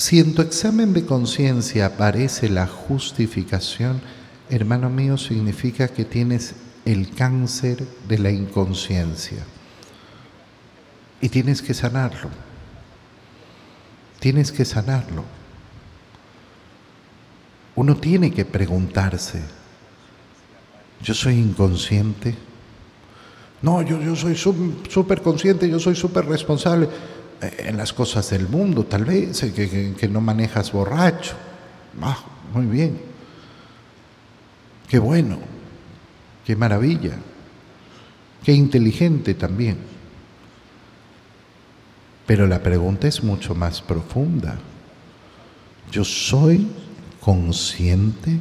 Si 0.00 0.18
en 0.18 0.34
tu 0.34 0.40
examen 0.40 0.94
de 0.94 1.04
conciencia 1.04 1.84
aparece 1.84 2.48
la 2.48 2.66
justificación, 2.66 4.00
hermano 4.48 4.88
mío, 4.88 5.18
significa 5.18 5.88
que 5.88 6.06
tienes 6.06 6.54
el 6.86 7.10
cáncer 7.14 7.86
de 8.08 8.18
la 8.18 8.30
inconsciencia. 8.30 9.44
Y 11.20 11.28
tienes 11.28 11.60
que 11.60 11.74
sanarlo. 11.74 12.30
Tienes 14.20 14.52
que 14.52 14.64
sanarlo 14.64 15.24
uno 17.80 17.96
tiene 17.96 18.30
que 18.30 18.44
preguntarse, 18.44 19.40
¿yo 21.02 21.14
soy 21.14 21.38
inconsciente? 21.38 22.34
No, 23.62 23.80
yo, 23.80 23.98
yo 24.00 24.14
soy 24.14 24.36
súper 24.36 25.22
consciente, 25.22 25.66
yo 25.66 25.78
soy 25.78 25.96
súper 25.96 26.26
responsable 26.26 26.88
en 27.40 27.76
las 27.76 27.92
cosas 27.92 28.30
del 28.30 28.48
mundo, 28.48 28.84
tal 28.84 29.04
vez, 29.04 29.42
eh, 29.42 29.52
que, 29.52 29.94
que, 29.94 30.08
no 30.08 30.20
manejas 30.20 30.72
borracho. 30.72 31.34
Ah, 32.00 32.18
muy 32.52 32.66
bien. 32.66 33.00
Qué 34.88 34.98
bueno, 34.98 35.38
qué 36.44 36.56
maravilla, 36.56 37.16
qué 38.42 38.52
inteligente 38.52 39.34
también. 39.34 39.78
Pero 42.26 42.46
la 42.46 42.62
pregunta 42.62 43.08
es 43.08 43.22
mucho 43.22 43.54
más 43.54 43.80
profunda. 43.80 44.58
Yo 45.90 46.04
soy 46.04 46.66
consciente? 47.20 48.38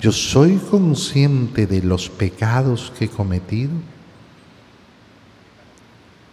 ¿Yo 0.00 0.12
soy 0.12 0.56
consciente 0.56 1.66
de 1.66 1.82
los 1.82 2.08
pecados 2.08 2.92
que 2.98 3.06
he 3.06 3.08
cometido? 3.08 3.72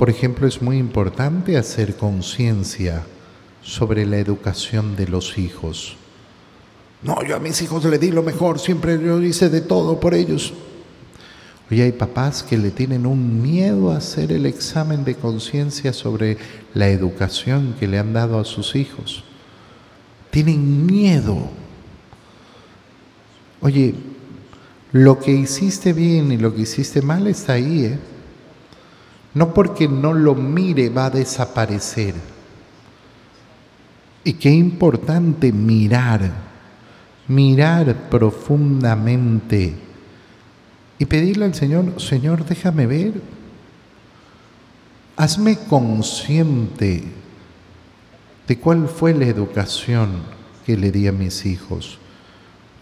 Por 0.01 0.09
ejemplo, 0.09 0.47
es 0.47 0.63
muy 0.63 0.79
importante 0.79 1.57
hacer 1.57 1.95
conciencia 1.95 3.03
sobre 3.61 4.03
la 4.07 4.17
educación 4.17 4.95
de 4.95 5.07
los 5.07 5.37
hijos. 5.37 5.95
No, 7.03 7.23
yo 7.23 7.35
a 7.35 7.39
mis 7.39 7.61
hijos 7.61 7.85
le 7.85 7.99
di 7.99 8.09
lo 8.09 8.23
mejor, 8.23 8.57
siempre 8.57 8.99
yo 8.99 9.21
hice 9.21 9.51
de 9.51 9.61
todo 9.61 9.99
por 9.99 10.15
ellos. 10.15 10.55
Hoy 11.69 11.81
hay 11.81 11.91
papás 11.91 12.41
que 12.41 12.57
le 12.57 12.71
tienen 12.71 13.05
un 13.05 13.43
miedo 13.43 13.91
a 13.91 13.97
hacer 13.97 14.31
el 14.31 14.47
examen 14.47 15.03
de 15.03 15.13
conciencia 15.13 15.93
sobre 15.93 16.39
la 16.73 16.87
educación 16.87 17.75
que 17.79 17.87
le 17.87 17.99
han 17.99 18.11
dado 18.11 18.39
a 18.39 18.43
sus 18.45 18.75
hijos 18.75 19.23
tienen 20.31 20.87
miedo. 20.87 21.47
Oye, 23.59 23.93
lo 24.93 25.19
que 25.19 25.31
hiciste 25.31 25.93
bien 25.93 26.31
y 26.31 26.37
lo 26.37 26.55
que 26.55 26.61
hiciste 26.61 27.03
mal 27.03 27.27
está 27.27 27.53
ahí, 27.53 27.85
¿eh? 27.85 27.99
No 29.33 29.53
porque 29.53 29.87
no 29.87 30.13
lo 30.13 30.35
mire 30.35 30.89
va 30.89 31.05
a 31.05 31.09
desaparecer. 31.09 32.15
Y 34.23 34.33
qué 34.33 34.51
importante 34.51 35.51
mirar, 35.51 36.31
mirar 37.27 38.09
profundamente 38.09 39.73
y 40.99 41.05
pedirle 41.05 41.45
al 41.45 41.55
Señor, 41.55 41.99
Señor, 41.99 42.45
déjame 42.45 42.85
ver, 42.85 43.13
hazme 45.15 45.57
consciente 45.67 47.03
de 48.47 48.59
cuál 48.59 48.87
fue 48.87 49.13
la 49.15 49.25
educación 49.25 50.09
que 50.65 50.77
le 50.77 50.91
di 50.91 51.07
a 51.07 51.11
mis 51.11 51.47
hijos, 51.47 51.97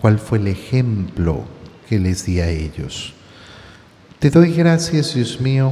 cuál 0.01 0.19
fue 0.19 0.39
el 0.39 0.47
ejemplo 0.47 1.45
que 1.87 1.97
les 1.97 2.25
di 2.25 2.41
a 2.41 2.49
ellos. 2.49 3.13
Te 4.19 4.29
doy 4.29 4.51
gracias, 4.51 5.13
Dios 5.13 5.39
mío, 5.39 5.71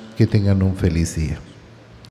que 0.21 0.27
tengan 0.27 0.61
un 0.61 0.75
feliz 0.75 1.15
día. 1.15 1.39